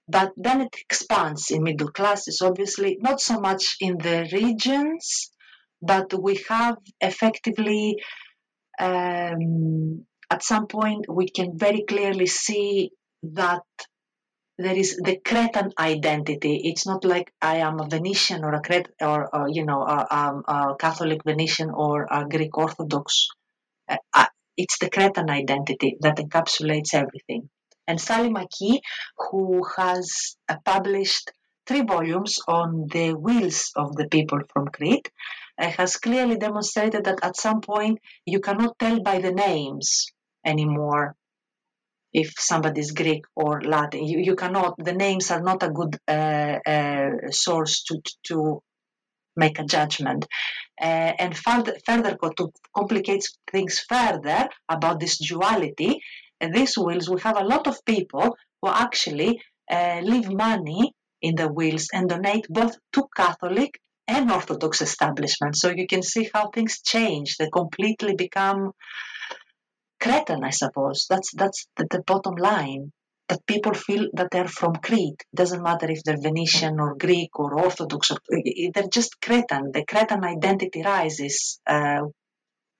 [0.08, 5.32] But then it expands in middle classes, obviously, not so much in the regions,
[5.82, 7.98] but we have effectively
[8.80, 12.92] um, at some point we can very clearly see
[13.24, 13.64] that
[14.58, 16.62] there is the Cretan identity.
[16.64, 20.08] It's not like I am a Venetian or a Cret or, or you know a,
[20.10, 23.28] a, a, Catholic Venetian or a Greek Orthodox.
[23.90, 24.26] Uh,
[24.58, 27.50] it's the Cretan identity that encapsulates everything.
[27.88, 28.80] And Sally McKee,
[29.18, 31.32] who has uh, published
[31.68, 35.12] three volumes on the wills of the people from Crete,
[35.60, 40.08] uh, has clearly demonstrated that at some point you cannot tell by the names
[40.46, 41.16] anymore
[42.16, 44.06] if somebody is Greek or Latin.
[44.06, 48.62] You, you cannot, the names are not a good uh, uh, source to, to
[49.36, 50.26] make a judgment.
[50.82, 56.00] Uh, and further, further to complicate things further about this duality,
[56.54, 61.52] these wills, we have a lot of people who actually uh, leave money in the
[61.52, 65.60] wills and donate both to Catholic and Orthodox establishments.
[65.60, 67.38] So you can see how things change.
[67.38, 68.72] They completely become
[70.00, 71.06] Cretan, I suppose.
[71.10, 72.92] That's that's the, the bottom line.
[73.28, 75.24] That people feel that they're from Crete.
[75.34, 78.12] Doesn't matter if they're Venetian or Greek or Orthodox.
[78.12, 79.72] Or, they're just Cretan.
[79.74, 82.04] The Cretan identity rises, uh,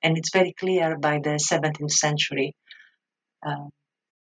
[0.04, 2.56] and it's very clear by the 17th century.
[3.44, 3.70] Uh,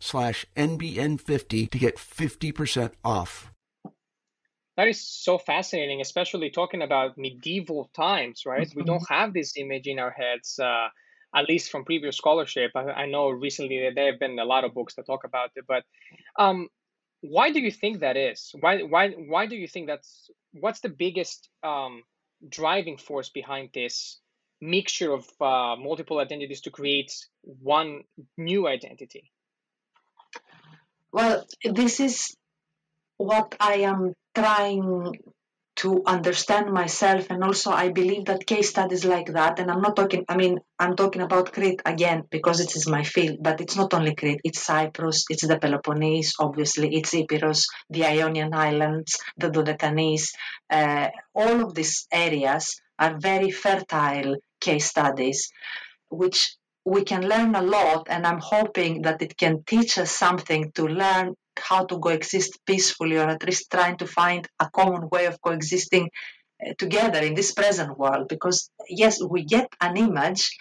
[0.00, 3.52] slash NBN50 to get 50% off.
[4.76, 8.66] That is so fascinating, especially talking about medieval times, right?
[8.66, 8.78] Mm-hmm.
[8.78, 10.88] We don't have this image in our heads, uh,
[11.34, 12.70] at least from previous scholarship.
[12.74, 15.64] I, I, know recently there have been a lot of books that talk about it,
[15.68, 15.84] but
[16.38, 16.68] um,
[17.20, 18.52] why do you think that is?
[18.58, 22.02] Why, why, why do you think that's what's the biggest um,
[22.48, 24.18] driving force behind this
[24.62, 28.04] mixture of uh, multiple identities to create one
[28.38, 29.30] new identity?
[31.12, 32.36] Well, this is
[33.16, 35.14] what I am trying
[35.76, 39.96] to understand myself and also i believe that case studies like that and i'm not
[39.96, 43.76] talking i mean i'm talking about crete again because it is my field but it's
[43.76, 49.48] not only crete it's cyprus it's the peloponnese obviously it's epirus the ionian islands the
[49.48, 50.28] dodecanese
[50.70, 55.50] uh, all of these areas are very fertile case studies
[56.10, 60.72] which we can learn a lot and i'm hoping that it can teach us something
[60.72, 65.26] to learn how to coexist peacefully or at least trying to find a common way
[65.26, 66.08] of coexisting
[66.64, 68.28] uh, together in this present world.
[68.28, 70.56] Because yes we get an image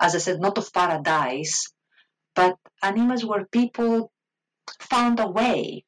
[0.00, 1.72] as i said not of paradise
[2.34, 4.10] but an image where people
[4.80, 5.84] found a way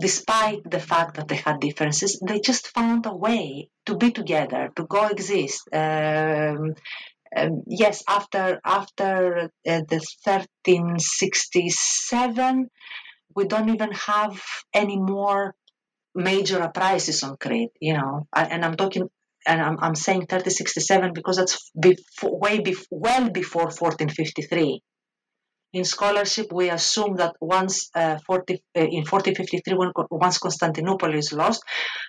[0.00, 4.70] despite the fact that they had differences they just found a way to be together
[4.76, 6.74] to coexist um,
[7.34, 12.70] um, yes after after uh, the 1367
[13.36, 14.42] we don't even have
[14.74, 15.54] any more
[16.16, 18.26] major uprisings on Crete, you know.
[18.34, 19.08] And I'm talking,
[19.46, 24.80] and I'm, I'm saying 1367 because that's before, way before, well before 1453.
[25.74, 31.34] In scholarship, we assume that once uh, 40, uh, in 1453, when, once Constantinople is
[31.34, 31.62] lost,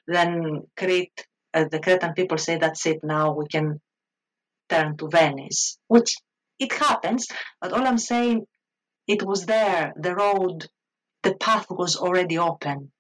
[0.08, 3.00] then Crete, uh, the Cretan people say that's it.
[3.04, 3.82] Now we can
[4.70, 6.16] turn to Venice, which
[6.60, 7.28] it happens.
[7.62, 8.46] But all I'm saying,
[9.08, 9.94] it was there.
[9.98, 10.68] The road
[11.24, 12.92] the path was already open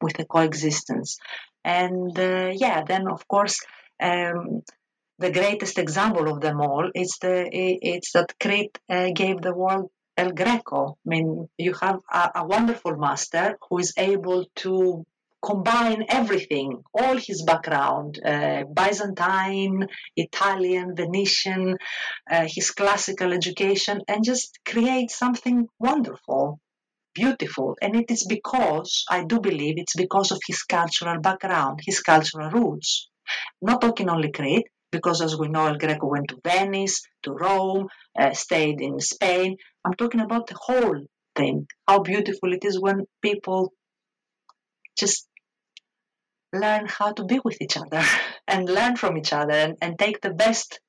[0.00, 1.18] with the coexistence.
[1.64, 3.60] And uh, yeah, then of course,
[4.00, 4.62] um,
[5.18, 9.90] the greatest example of them all is the it's that Crete uh, gave the world
[10.16, 10.96] El Greco.
[11.04, 15.04] I mean, you have a, a, wonderful master who is able to
[15.42, 21.76] combine everything, all his background, uh, Byzantine, Italian, Venetian,
[22.30, 26.60] uh, his classical education, and just create something wonderful
[27.14, 27.76] beautiful.
[27.82, 32.50] And it is because, I do believe, it's because of his cultural background, his cultural
[32.50, 33.08] roots.
[33.60, 37.88] Not talking only Crete, because as we know, El Greco went to Venice, to Rome,
[38.18, 39.56] uh, stayed in Spain.
[39.84, 41.00] I'm talking about the whole
[41.36, 43.72] thing, how beautiful it is when people
[44.96, 45.27] just
[46.52, 48.02] learn how to be with each other
[48.48, 50.80] and learn from each other and, and take the best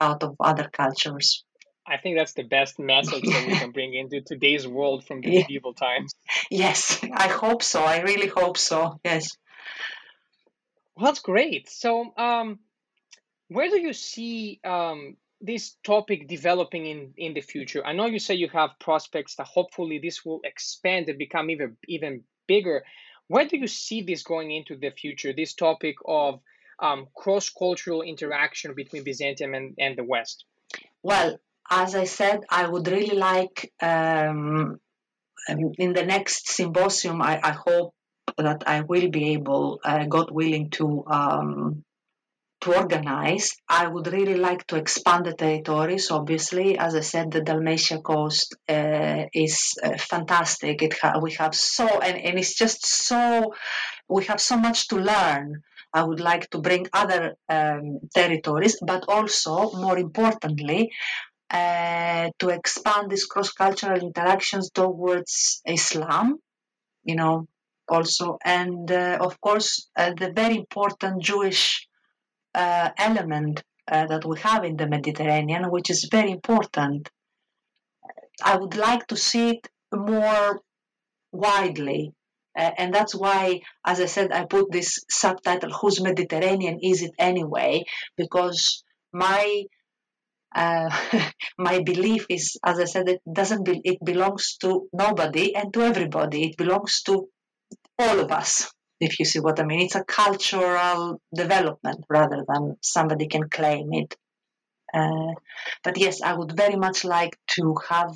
[0.00, 1.44] out of other cultures.
[1.86, 5.30] I think that's the best message that we can bring into today's world from the
[5.30, 5.40] yeah.
[5.40, 6.12] medieval times.
[6.50, 7.82] Yes, I hope so.
[7.82, 9.00] I really hope so.
[9.04, 9.36] Yes.
[10.96, 11.68] Well, that's great.
[11.68, 12.60] So, um,
[13.48, 17.84] where do you see um, this topic developing in, in the future?
[17.84, 21.76] I know you say you have prospects that hopefully this will expand and become even
[21.88, 22.84] even bigger.
[23.32, 25.32] Where do you see this going into the future?
[25.32, 26.40] This topic of
[26.78, 30.44] um, cross cultural interaction between Byzantium and, and the West?
[31.02, 31.38] Well,
[31.70, 34.78] as I said, I would really like um,
[35.48, 37.94] um, in the next symposium, I, I, hope
[38.36, 41.84] that I will be able, uh, God willing, to um,
[42.62, 43.50] to organize.
[43.68, 46.10] I would really like to expand the territories.
[46.10, 50.82] Obviously, as I said, the Dalmatia coast uh, is uh, fantastic.
[50.82, 53.52] It ha- we have so and, and it's just so
[54.08, 55.62] we have so much to learn.
[55.94, 60.90] I would like to bring other um, territories, but also, more importantly,
[61.50, 66.38] uh, to expand these cross-cultural interactions towards Islam,
[67.04, 67.46] you know,
[67.88, 71.86] also, and uh, of course uh, the very important Jewish
[72.54, 77.10] uh, element uh, that we have in the Mediterranean, which is very important.
[78.42, 80.60] I would like to see it more
[81.32, 82.12] widely.
[82.54, 87.84] and that's why, as I said, I put this subtitle, Whose Mediterranean is it anyway?
[88.16, 89.64] Because my
[90.54, 90.90] uh,
[91.58, 93.64] my belief is, as I said, it doesn't.
[93.64, 96.44] Be, it belongs to nobody and to everybody.
[96.50, 97.28] It belongs to
[97.98, 98.70] all of us.
[99.02, 103.92] If you see what I mean, it's a cultural development rather than somebody can claim
[103.92, 104.16] it.
[104.94, 105.34] Uh,
[105.82, 108.14] but yes, I would very much like to have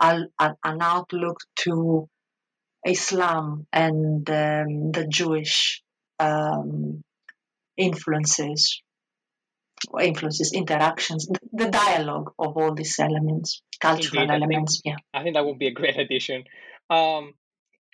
[0.00, 2.08] a, a, an outlook to
[2.84, 5.82] Islam and um, the Jewish
[6.18, 7.02] um,
[7.76, 8.82] influences
[10.00, 14.80] influences, interactions, the dialogue of all these elements, cultural Indeed, I elements.
[14.80, 15.18] think, yeah.
[15.20, 16.44] I think that would be a great addition.
[16.90, 17.34] Um,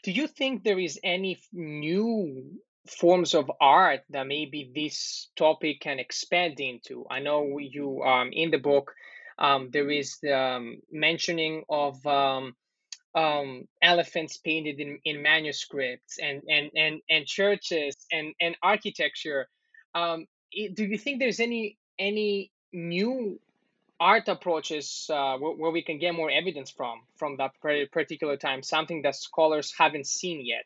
[0.02, 5.98] do you think there is any new forms of art that maybe this topic can
[5.98, 7.04] expand into?
[7.10, 8.92] I know you um, in the book
[9.40, 12.54] um, there is the um, mentioning of um,
[13.14, 19.48] um, elephants painted in, in manuscripts and, and, and, and churches and, and architecture.
[19.94, 23.40] Um, do you think there's any any new
[24.00, 27.52] art approaches uh, where, where we can get more evidence from from that
[27.92, 28.62] particular time?
[28.62, 30.64] Something that scholars haven't seen yet.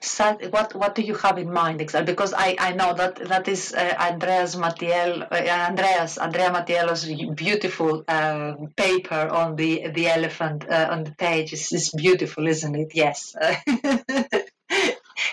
[0.00, 2.12] So what what do you have in mind exactly?
[2.12, 7.04] Because I, I know that that is uh, Andreas Mattiel, uh, Andreas Andrea Mattiello's
[7.34, 11.52] beautiful uh, paper on the the elephant uh, on the page.
[11.52, 12.92] It's, it's beautiful, isn't it?
[12.94, 13.34] Yes.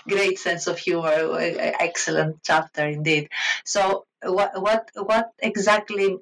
[0.07, 1.07] Great sense of humor.
[1.07, 1.37] uh,
[1.79, 3.29] Excellent chapter indeed.
[3.65, 6.17] So what what what exactly?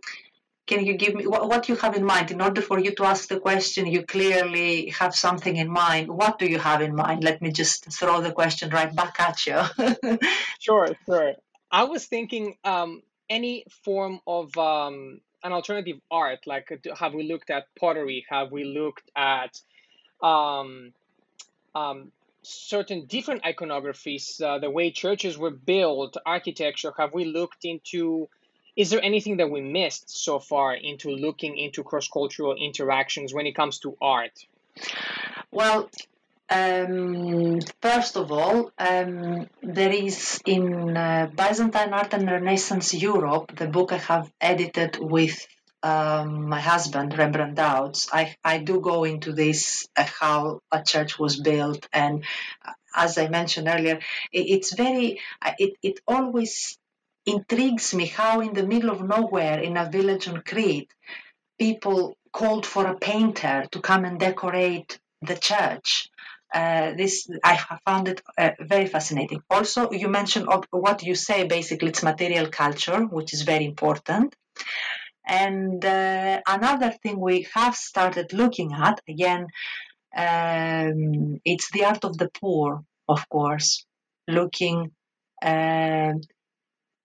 [0.69, 2.29] Can you give me what, what you have in mind?
[2.29, 6.09] In order for you to ask the question, you clearly have something in mind.
[6.09, 7.23] What do you have in mind?
[7.23, 9.59] Let me just throw the question right back at you.
[10.59, 11.33] Sure, sure.
[11.71, 16.67] I was thinking um, any form of um, an alternative art, like
[16.99, 18.25] have we looked at pottery?
[18.29, 19.59] Have we looked at
[20.21, 20.93] um,
[21.73, 22.11] um,
[22.43, 26.91] certain different iconographies, uh, the way churches were built, architecture?
[26.97, 28.29] Have we looked into,
[28.79, 33.53] is there anything that we missed so far into looking into cross-cultural interactions when it
[33.53, 34.45] comes to art?
[35.51, 35.89] well,
[36.49, 43.67] um, first of all, um, there is in uh, Byzantine art and Renaissance Europe, the
[43.67, 45.45] book I have edited with
[45.83, 48.07] um, my husband, Rembrandt Duits.
[48.13, 51.85] I, I do go into this, uh, how a church was built.
[51.91, 52.23] And
[52.65, 53.99] uh, as I mentioned earlier,
[54.31, 56.78] it, it's very, uh, it, it always
[57.29, 60.91] intrigues me how in the middle of nowhere in a village on Crete,
[61.57, 66.09] people called for a painter to come and decorate the church.
[66.53, 69.41] Uh, this I found it uh, very fascinating.
[69.49, 71.45] Also, you mentioned what you say.
[71.45, 74.35] Basically, it's material culture, which is very important.
[75.27, 79.45] And uh, another thing we have started looking at again,
[80.15, 83.85] um, it's the art of the poor, of course,
[84.27, 84.91] looking
[85.41, 86.21] um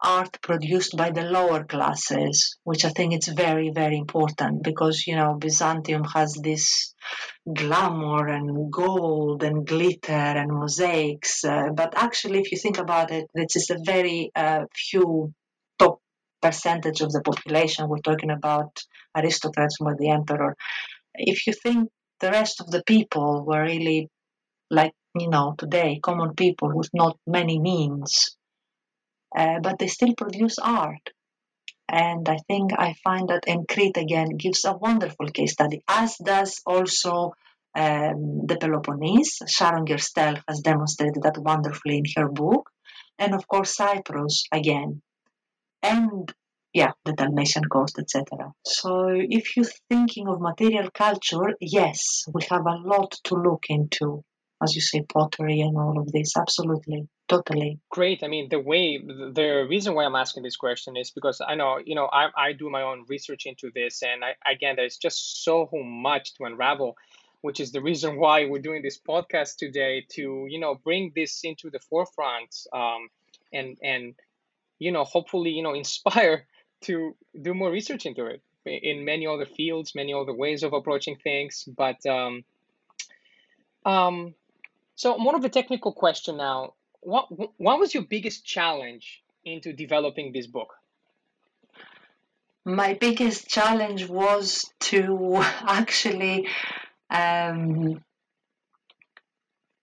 [0.04, 5.16] art produced by the lower classes, which I think it's very, very important because, you
[5.16, 6.94] know, Byzantium has this
[7.52, 11.44] glamour and gold and glitter and mosaics.
[11.44, 15.32] Uh, but actually, if you think about it, it's just a very uh, few
[15.78, 16.00] top
[16.42, 17.88] percentage of the population.
[17.88, 18.82] We're talking about
[19.16, 20.54] aristocrats or the emperor.
[21.14, 21.88] If you think
[22.20, 24.08] the rest of the people were really
[24.70, 28.36] like, you know, today, common people with not many means,
[29.36, 31.10] uh, but they still produce art.
[31.88, 36.16] And I think I find that in Crete again gives a wonderful case study, as
[36.16, 37.34] does also
[37.74, 39.38] um, the Peloponnese.
[39.46, 42.70] Sharon Gerstel has demonstrated that wonderfully in her book.
[43.18, 45.02] And of course, Cyprus again.
[45.82, 46.32] And
[46.72, 48.52] yeah, the Dalmatian coast, etc.
[48.66, 54.24] So if you're thinking of material culture, yes, we have a lot to look into,
[54.62, 56.36] as you say, pottery and all of this.
[56.36, 57.80] Absolutely, totally.
[57.90, 58.22] Great.
[58.22, 61.78] I mean, the way, the reason why I'm asking this question is because I know,
[61.84, 64.02] you know, I, I do my own research into this.
[64.02, 66.96] And I, again, there's just so much to unravel,
[67.40, 71.40] which is the reason why we're doing this podcast today to, you know, bring this
[71.44, 73.08] into the forefront um,
[73.52, 74.14] and, and,
[74.78, 76.46] you know, hopefully, you know, inspire
[76.82, 81.16] to do more research into it in many other fields, many other ways of approaching
[81.16, 81.64] things.
[81.76, 82.44] But, um,
[83.84, 84.34] um,
[84.96, 86.74] so more of a technical question now.
[87.04, 87.28] What
[87.58, 90.74] what was your biggest challenge into developing this book?
[92.64, 96.48] My biggest challenge was to actually
[97.10, 98.02] um,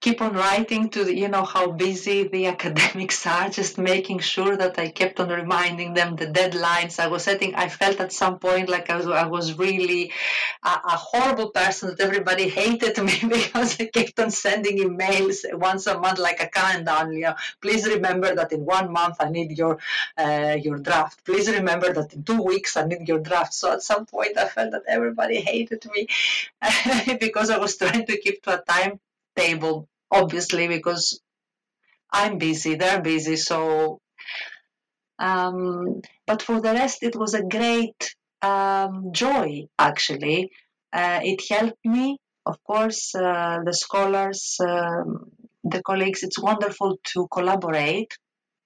[0.01, 4.57] keep on writing to the, you know how busy the academics are just making sure
[4.57, 6.99] that i kept on reminding them the deadlines.
[6.99, 10.11] I was setting i felt at some point like i was, I was really
[10.63, 15.85] a, a horrible person that everybody hated me because i kept on sending emails once
[15.87, 19.51] a month like a countdown you know please remember that in one month i need
[19.57, 19.77] your
[20.17, 21.23] uh, your draft.
[21.25, 23.53] Please remember that in two weeks i need your draft.
[23.53, 26.07] So at some point i felt that everybody hated me
[27.19, 28.99] because i was trying to keep to a time
[29.35, 31.21] table obviously because
[32.13, 33.99] i'm busy they're busy so
[35.19, 40.51] um, but for the rest it was a great um, joy actually
[40.93, 45.31] uh, it helped me of course uh, the scholars um,
[45.63, 48.17] the colleagues it's wonderful to collaborate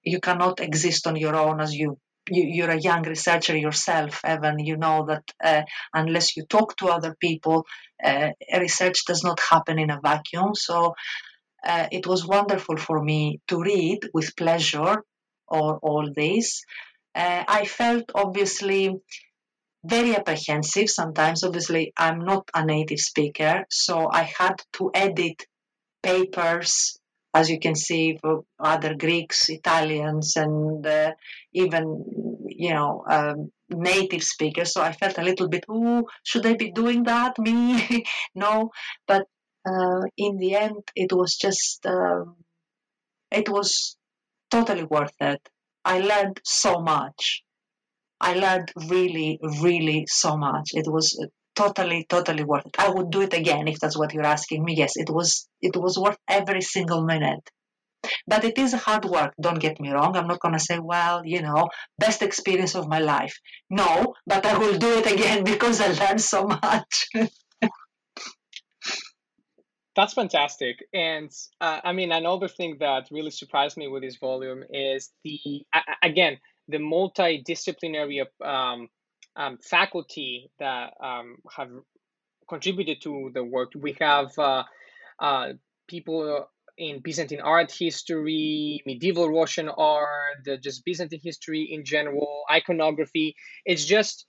[0.02, 4.58] you cannot exist on your own as you you, are a young researcher yourself, Evan.
[4.58, 5.62] You know that uh,
[5.94, 7.66] unless you talk to other people,
[8.02, 10.54] uh, research does not happen in a vacuum.
[10.56, 10.94] So
[11.66, 15.02] uh, it was wonderful for me to read with pleasure
[15.48, 16.62] all, all this.
[17.14, 18.94] Uh, I felt obviously
[19.84, 21.42] very apprehensive sometimes.
[21.44, 25.42] Obviously, I'm not a native speaker, so I had to edit
[26.02, 26.98] papers,
[27.34, 31.12] as you can see, for other Greeks, Italians, and uh,
[31.52, 32.04] even,
[32.48, 34.72] you know, um, native speakers.
[34.72, 37.38] So I felt a little bit, oh, should I be doing that?
[37.40, 38.04] Me?
[38.34, 38.70] no.
[39.06, 39.26] But
[39.66, 42.24] uh, in the end, it was just, uh,
[43.30, 43.96] it was
[44.50, 45.40] totally worth it.
[45.84, 47.42] I learned so much.
[48.20, 50.70] I learned really, really so much.
[50.72, 51.18] It was
[51.54, 52.76] totally, totally worth it.
[52.78, 54.74] I would do it again if that's what you're asking me.
[54.76, 57.50] Yes, it was, it was worth every single minute.
[58.26, 59.34] But it is hard work.
[59.40, 60.16] Don't get me wrong.
[60.16, 63.34] I'm not going to say, well, you know, best experience of my life.
[63.68, 67.08] No, but I will do it again because I learned so much.
[69.96, 70.84] That's fantastic.
[70.92, 71.30] And
[71.60, 75.64] uh, I mean, another thing that really surprised me with this volume is the,
[76.02, 76.38] again,
[76.68, 78.88] the multidisciplinary um,
[79.36, 81.70] um, faculty that um, have
[82.48, 83.72] contributed to the work.
[83.74, 84.64] We have uh,
[85.18, 85.52] uh,
[85.88, 93.34] people in Byzantine art history, medieval Russian art, just Byzantine history in general, iconography.
[93.64, 94.26] It's just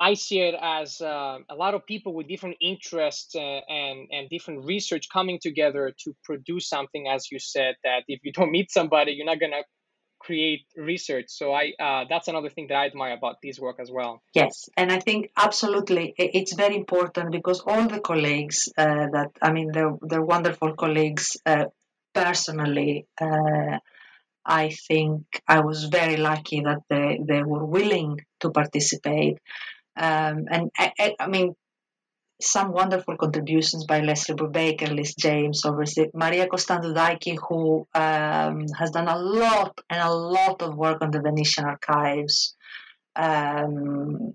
[0.00, 4.28] I see it as uh, a lot of people with different interests and, and, and
[4.28, 7.06] different research coming together to produce something.
[7.08, 9.62] As you said, that if you don't meet somebody, you're not gonna
[10.20, 11.26] create research.
[11.28, 14.22] So I uh, that's another thing that I admire about this work as well.
[14.34, 19.52] Yes, and I think absolutely it's very important because all the colleagues uh, that I
[19.52, 21.36] mean they're they're wonderful colleagues.
[21.46, 21.66] Uh,
[22.14, 23.78] personally, uh,
[24.46, 29.38] I think I was very lucky that they, they were willing to participate.
[29.96, 31.54] Um, and I, I, mean,
[32.40, 39.08] some wonderful contributions by Leslie Brubaker, Liz James, obviously Maria Constantoudaki, who um, has done
[39.08, 42.56] a lot and a lot of work on the Venetian archives.
[43.16, 44.34] Um,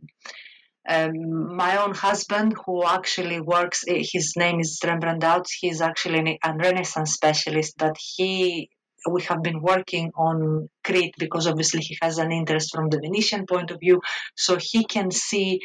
[0.88, 5.50] um, my own husband, who actually works, his name is Rembrandt Duits.
[5.60, 8.70] He's actually a Renaissance specialist, but he
[9.10, 13.46] we have been working on Crete because obviously he has an interest from the Venetian
[13.46, 14.02] point of view,
[14.36, 15.60] so he can see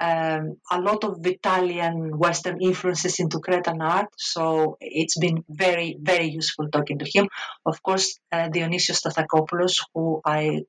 [0.00, 4.08] um, a lot of Italian Western influences into Cretan art.
[4.18, 7.28] So it's been very, very useful talking to him.
[7.64, 10.62] Of course, uh, Dionysios Stathakopoulos, who I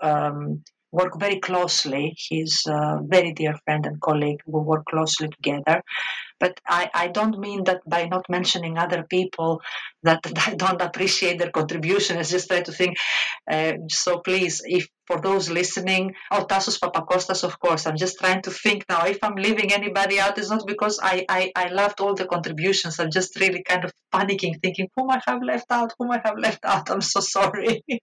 [0.00, 0.62] um,
[0.92, 2.14] work very closely.
[2.16, 4.40] He's a very dear friend and colleague.
[4.46, 5.82] We work closely together.
[6.40, 9.60] But I, I don't mean that by not mentioning other people
[10.02, 12.16] that, that I don't appreciate their contribution.
[12.16, 12.96] I just try to think.
[13.50, 17.86] Uh, so please, if for those listening, oh, Tassos Papacostas, of course.
[17.86, 19.04] I'm just trying to think now.
[19.06, 22.98] If I'm leaving anybody out, it's not because I, I, I loved all the contributions.
[22.98, 26.38] I'm just really kind of panicking, thinking, whom I have left out, whom I have
[26.38, 26.90] left out.
[26.90, 27.84] I'm so sorry.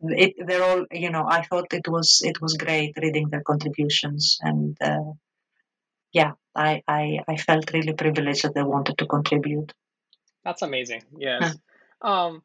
[0.00, 4.38] it, they're all you know i thought it was it was great reading their contributions
[4.42, 5.12] and uh,
[6.12, 9.72] yeah I, I i felt really privileged that they wanted to contribute.
[10.44, 11.02] That's amazing.
[11.16, 11.56] Yes.
[12.00, 12.42] Um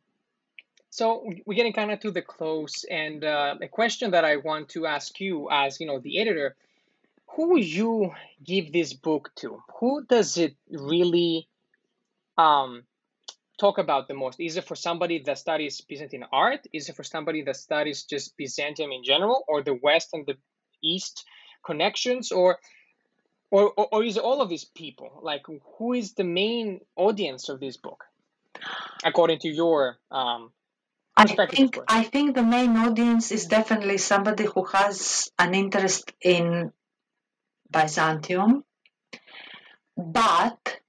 [0.90, 4.68] so we're getting kind of to the close and uh, a question that i want
[4.70, 6.56] to ask you as you know the editor
[7.36, 8.12] who would you
[8.44, 9.64] give this book to?
[9.80, 11.48] Who does it really
[12.38, 12.84] um
[13.60, 14.40] talk about the most?
[14.40, 16.68] Is it for somebody that studies Byzantine art?
[16.74, 20.36] Is it for somebody that studies just Byzantium in general, or the West and the
[20.84, 21.26] East
[21.66, 22.60] connections, or
[23.52, 25.20] or, or is it all of these people?
[25.22, 25.44] Like,
[25.78, 28.06] who is the main audience of this book,
[29.04, 30.52] according to your um,
[31.18, 36.72] I think I think the main audience is definitely somebody who has an interest in
[37.70, 38.64] Byzantium,
[39.98, 40.80] but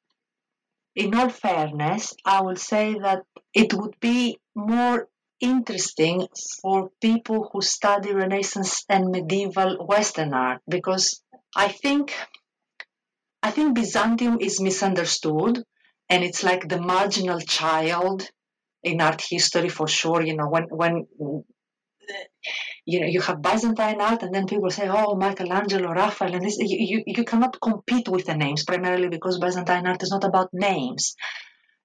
[0.94, 5.08] in all fairness, I will say that it would be more
[5.40, 6.28] interesting
[6.60, 11.20] for people who study Renaissance and medieval Western art because
[11.56, 12.14] I think
[13.52, 15.62] think Byzantium is misunderstood
[16.10, 18.28] and it's like the marginal child
[18.82, 20.20] in art history for sure.
[20.22, 21.06] You know, when when
[22.84, 26.58] you know, you have Byzantine art, and then people say, "Oh, Michelangelo, Raphael," and this,
[26.58, 30.50] you, you, you cannot compete with the names primarily because Byzantine art is not about
[30.52, 31.14] names.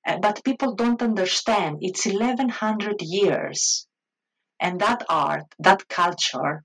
[0.05, 1.77] Uh, but people don't understand.
[1.81, 3.87] It's 1100 years,
[4.59, 6.63] and that art, that culture,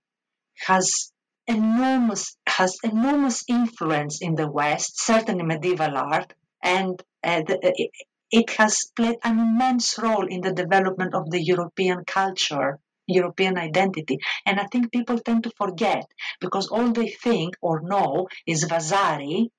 [0.66, 1.11] has
[1.46, 6.32] enormous has enormous influence in the West, certainly medieval art,
[6.62, 7.90] and uh, the, it,
[8.30, 14.18] it has played an immense role in the development of the European culture European identity.
[14.46, 16.04] And I think people tend to forget
[16.40, 19.50] because all they think or know is Vasari,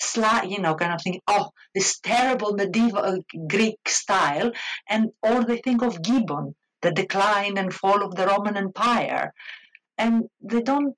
[0.00, 3.16] slight, you know, kind of thinking, oh, this terrible medieval uh,
[3.48, 4.52] Greek style,
[4.88, 9.32] and or they think of Gibbon, the decline and fall of the Roman Empire,
[9.96, 10.94] and they don't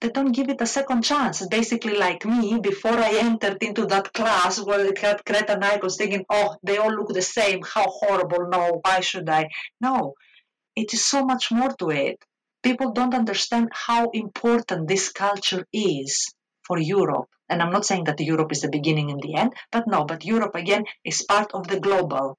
[0.00, 1.44] they don't give it a second chance.
[1.46, 5.96] Basically, like me, before I entered into that class where it had Crete and Icons,
[5.96, 7.62] thinking, oh, they all look the same.
[7.62, 8.48] How horrible.
[8.48, 9.50] No, why should I?
[9.80, 10.14] No,
[10.76, 12.24] it is so much more to it.
[12.62, 16.32] People don't understand how important this culture is
[16.62, 17.28] for Europe.
[17.48, 20.24] And I'm not saying that Europe is the beginning and the end, but no, but
[20.24, 22.38] Europe again is part of the global.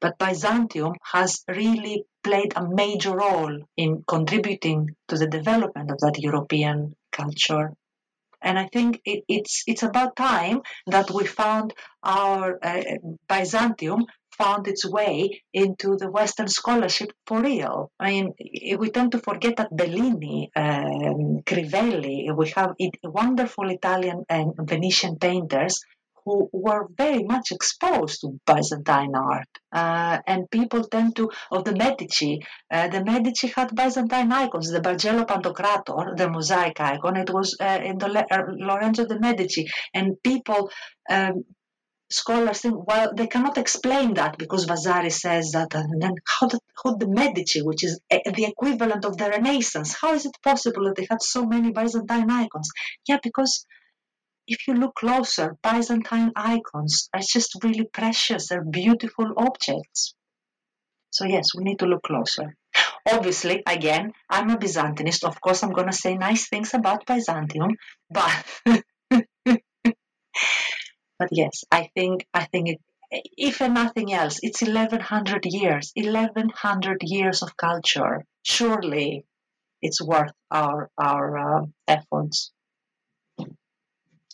[0.00, 6.18] But Byzantium has really played a major role in contributing to the development of that
[6.18, 7.72] European culture.
[8.42, 12.82] And I think it, it's it's about time that we found our uh,
[13.28, 14.06] Byzantium
[14.38, 17.90] found its way into the Western scholarship for real.
[18.00, 18.34] I mean,
[18.78, 22.70] we tend to forget that Bellini, um, Crivelli, we have
[23.04, 25.78] wonderful Italian and Venetian painters
[26.30, 29.48] who were very much exposed to Byzantine art.
[29.72, 34.80] Uh, and people tend to, of the Medici, uh, the Medici had Byzantine icons, the
[34.80, 39.68] Bargello Pantocrator, the mosaic icon, it was uh, in the uh, Lorenzo de' Medici.
[39.92, 40.70] And people,
[41.08, 41.44] um,
[42.10, 45.74] scholars think, well, they cannot explain that because Vasari says that.
[45.74, 49.96] And then how the, how the Medici, which is uh, the equivalent of the Renaissance,
[50.00, 52.70] how is it possible that they had so many Byzantine icons?
[53.08, 53.64] Yeah, because
[54.50, 58.48] if you look closer, Byzantine icons are just really precious.
[58.48, 60.14] They're beautiful objects.
[61.10, 62.56] So, yes, we need to look closer.
[63.08, 65.22] Obviously, again, I'm a Byzantinist.
[65.22, 67.76] Of course, I'm going to say nice things about Byzantium,
[68.10, 68.44] but.
[71.18, 72.80] but yes, I think I think it,
[73.36, 78.24] if nothing else, it's 1100 years, 1100 years of culture.
[78.42, 79.24] Surely,
[79.80, 82.52] it's worth our our uh, efforts.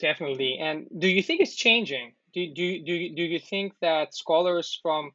[0.00, 0.58] Definitely.
[0.60, 2.12] And do you think it's changing?
[2.34, 5.12] Do do do you, do you think that scholars from,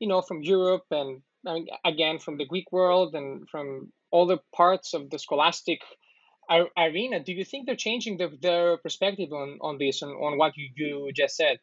[0.00, 4.38] you know, from Europe and I mean, again from the Greek world and from other
[4.54, 5.80] parts of the scholastic
[6.76, 10.56] arena, do you think they're changing the, their perspective on, on this and on what
[10.56, 11.58] you, you just said?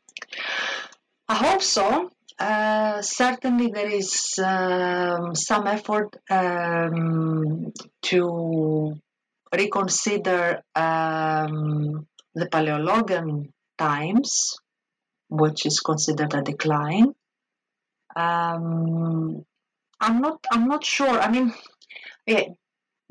[1.27, 2.11] I hope so.
[2.37, 8.95] Uh, certainly, there is um, some effort um, to
[9.55, 14.55] reconsider um, the Paleologan times,
[15.29, 17.13] which is considered a decline.
[18.15, 19.45] Um,
[19.99, 20.45] I'm not.
[20.51, 21.19] I'm not sure.
[21.19, 21.53] I mean,
[22.25, 22.45] yeah,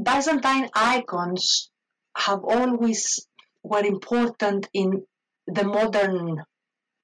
[0.01, 1.71] Byzantine icons
[2.17, 3.27] have always
[3.63, 5.05] were important in
[5.47, 6.43] the modern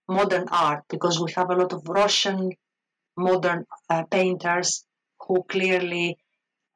[0.09, 2.53] modern art because we have a lot of Russian
[3.17, 4.85] modern uh, painters
[5.21, 6.17] who clearly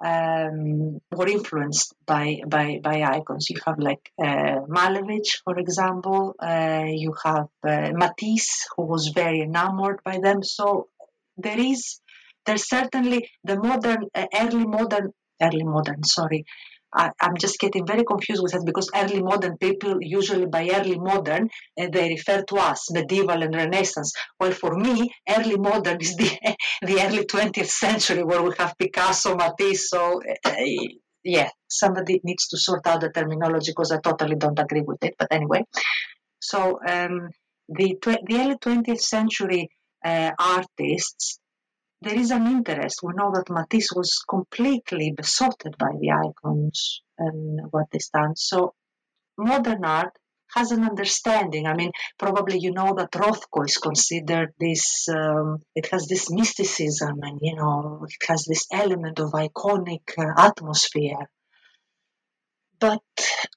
[0.02, 3.48] um, were influenced by, by, by icons.
[3.50, 6.34] You have like uh, Malevich, for example.
[6.38, 10.42] Uh, you have uh, Matisse, who was very enamored by them.
[10.42, 10.88] So
[11.36, 12.00] there is,
[12.44, 16.44] there's certainly the modern, uh, early modern, early modern, sorry,
[16.94, 20.98] I, am just getting very confused with that because early modern people usually by early
[20.98, 21.48] modern
[21.80, 24.12] uh, they refer to us medieval and renaissance.
[24.38, 26.30] Well for me early modern is the
[26.82, 30.54] the early 20th century where we have picasso matisse so uh,
[31.24, 35.14] yeah somebody needs to sort out the terminology because i totally don't agree with it
[35.18, 35.64] but anyway.
[36.40, 37.30] So um,
[37.68, 39.70] the, tw- the early 20th century
[40.04, 41.38] uh, artists
[42.02, 43.00] there is an interest.
[43.02, 48.38] We know that Matisse was completely besotted by the icons and what they stand.
[48.38, 48.74] So
[49.38, 50.12] modern art
[50.54, 51.66] has an understanding.
[51.66, 57.20] I mean, probably you know that Rothko is considered this, um, it has this mysticism
[57.22, 61.30] and, you know, it has this element of iconic uh, atmosphere.
[62.78, 63.00] But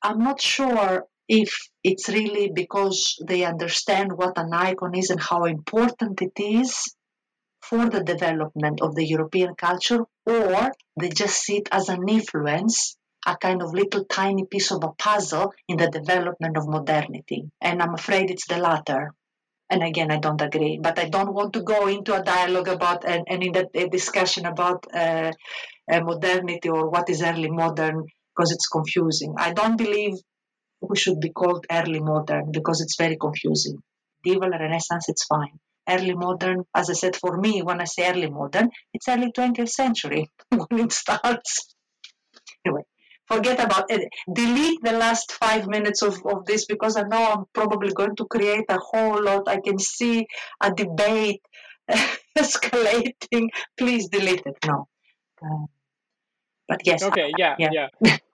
[0.03, 1.51] I'm not sure if
[1.83, 6.95] it's really because they understand what an icon is and how important it is
[7.69, 12.95] for the development of the European culture, or they just see it as an influence,
[13.25, 17.49] a kind of little tiny piece of a puzzle in the development of modernity.
[17.61, 19.13] And I'm afraid it's the latter.
[19.69, 23.03] And again, I don't agree, but I don't want to go into a dialogue about
[23.03, 25.31] and, and in that a discussion about uh,
[25.91, 28.05] uh, modernity or what is early modern
[28.35, 29.33] because it's confusing.
[29.37, 30.13] I don't believe
[30.81, 33.81] we should be called early modern because it's very confusing.
[34.23, 38.29] Medieval Renaissance, it's fine early modern, as I said, for me, when I say early
[38.29, 41.75] modern, it's early 20th century when it starts.
[42.65, 42.83] Anyway,
[43.27, 44.07] forget about it.
[44.31, 48.25] Delete the last five minutes of, of this because I know I'm probably going to
[48.25, 49.47] create a whole lot.
[49.47, 50.25] I can see
[50.61, 51.41] a debate
[52.37, 53.49] escalating.
[53.77, 54.57] Please delete it.
[54.65, 54.87] No.
[55.41, 55.65] Uh,
[56.67, 57.03] but yes.
[57.03, 57.31] Okay.
[57.37, 57.55] Yeah.
[57.59, 57.87] yeah.
[58.01, 58.17] Yeah.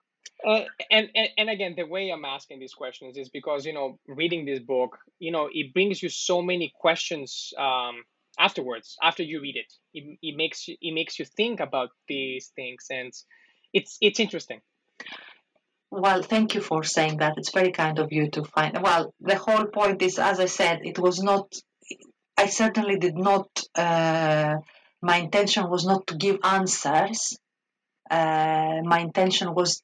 [0.46, 3.98] Uh, and, and and again, the way I'm asking these questions is because you know,
[4.08, 8.02] reading this book, you know, it brings you so many questions um,
[8.38, 8.96] afterwards.
[9.02, 12.86] After you read it, it, it makes you it makes you think about these things,
[12.90, 13.12] and
[13.72, 14.60] it's it's interesting.
[15.92, 17.34] Well, thank you for saying that.
[17.36, 18.78] It's very kind of you to find.
[18.82, 21.54] Well, the whole point is, as I said, it was not.
[22.36, 23.48] I certainly did not.
[23.74, 24.56] Uh,
[25.02, 27.36] my intention was not to give answers.
[28.10, 29.82] Uh, my intention was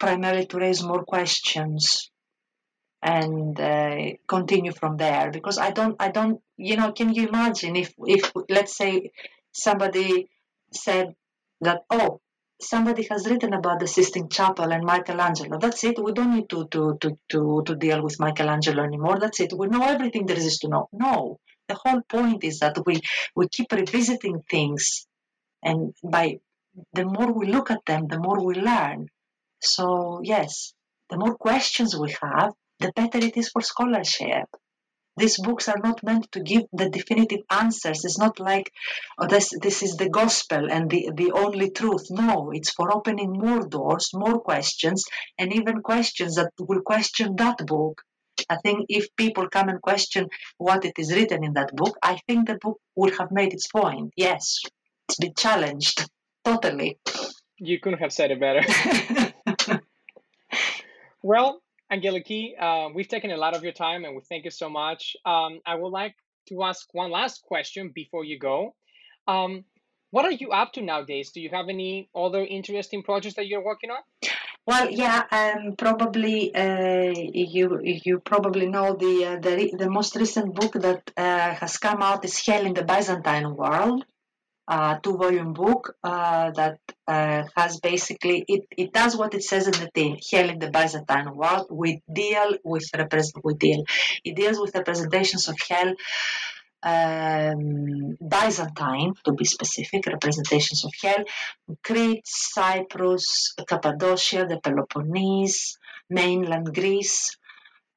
[0.00, 2.10] primarily to raise more questions
[3.02, 3.96] and uh,
[4.26, 5.30] continue from there.
[5.30, 9.10] Because i don't i don't you know can you imagine if if let's say
[9.52, 10.28] somebody
[10.72, 11.14] said
[11.60, 12.20] that oh
[12.60, 15.58] somebody has written about the sistine chapel and michelangelo.
[15.58, 16.02] That's it.
[16.02, 19.18] We don't need to to to to, to deal with michelangelo anymore.
[19.18, 19.52] That's it.
[19.56, 20.88] We know everything there is to know.
[20.92, 21.38] No.
[21.68, 23.00] The whole point is that we
[23.34, 25.06] we keep revisiting things
[25.62, 26.40] and by
[26.92, 29.08] the more we look at them the more we learn
[29.60, 30.72] so, yes,
[31.10, 34.46] the more questions we have, the better it is for scholarship.
[35.16, 38.04] These books are not meant to give the definitive answers.
[38.04, 38.72] It's not like,
[39.18, 42.06] oh, this, this is the gospel and the, the only truth.
[42.10, 45.04] No, it's for opening more doors, more questions,
[45.38, 48.00] and even questions that will question that book.
[48.48, 52.18] I think if people come and question what it is written in that book, I
[52.26, 54.12] think the book would have made its point.
[54.16, 54.60] Yes,
[55.08, 56.08] it's been challenged
[56.44, 56.98] totally.
[57.58, 58.62] You couldn't have said it better.
[61.22, 61.62] well,
[61.92, 65.16] Angeliki, uh, we've taken a lot of your time and we thank you so much.
[65.24, 66.14] Um, I would like
[66.48, 68.74] to ask one last question before you go.
[69.26, 69.64] Um,
[70.10, 71.30] what are you up to nowadays?
[71.30, 74.02] Do you have any other interesting projects that you're working on?
[74.66, 80.54] Well, yeah, um, probably uh, you you probably know the uh, the the most recent
[80.54, 84.04] book that uh, has come out is Hell in the Byzantine World,
[84.70, 89.66] uh, two volume book uh, that uh, has basically it, it does what it says
[89.66, 93.84] in the tin hell in the byzantine world we deal with represent we deal.
[94.24, 95.92] It deals with representations of hell
[96.82, 101.24] um, Byzantine, to be specific, representations of hell,
[101.82, 107.36] Crete, Cyprus, Cappadocia, the Peloponnese, mainland Greece,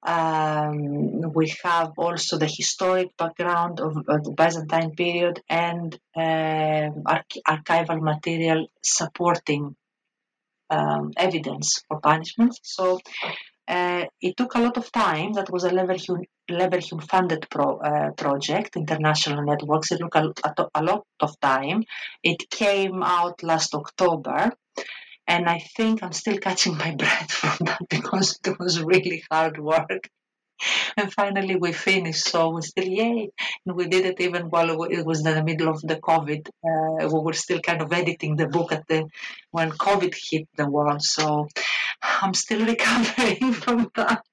[0.06, 7.38] um, we have also the historic background of, of the Byzantine period and uh, arch-
[7.48, 9.76] archival material supporting
[10.70, 12.58] um, evidence for punishment.
[12.64, 13.00] So
[13.68, 15.34] uh, it took a lot of time.
[15.34, 19.92] That was a Leverhulme, funded pro, uh, project, international networks.
[19.92, 20.34] It took a,
[20.76, 21.84] a lot of time.
[22.24, 24.52] It came out last October
[25.28, 27.93] and I think I'm still catching my breath from that
[28.46, 30.10] it was really hard work.
[30.96, 33.30] And finally we finished, so we still yay!
[33.66, 36.48] And we did it even while it was in the middle of the COVID.
[36.64, 39.10] Uh, we were still kind of editing the book at the
[39.52, 41.02] when COVID hit the world.
[41.02, 41.48] So
[42.02, 44.24] I'm still recovering from that.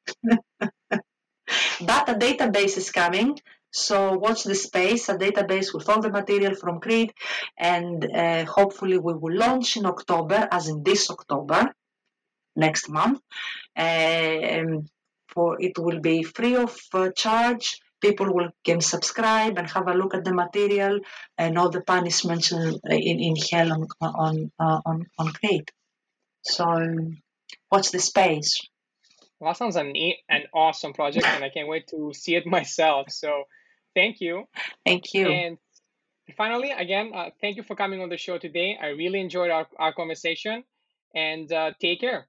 [0.61, 3.37] but a database is coming
[3.72, 7.12] so watch the space, a database with all the material from Crete,
[7.57, 11.72] and uh, hopefully we will launch in October, as in this October,
[12.57, 13.20] next month.
[13.76, 14.88] Um,
[15.28, 17.80] for it will be free of uh, charge.
[18.01, 21.01] People will can subscribe and have a look at the material
[21.36, 25.70] and all the punishments in in, in hell on on uh, on on Crete.
[26.42, 26.64] So
[27.70, 28.59] watch the space.
[29.38, 29.94] Well, that sounds an
[30.28, 33.11] an awesome project, and I can't wait to see it myself.
[33.11, 33.44] So
[33.94, 34.44] thank you.
[34.84, 35.28] Thank you.
[35.28, 35.59] And
[36.36, 38.78] finally, again, uh, thank you for coming on the show today.
[38.80, 40.64] I really enjoyed our, our conversation
[41.14, 42.28] and uh, take care.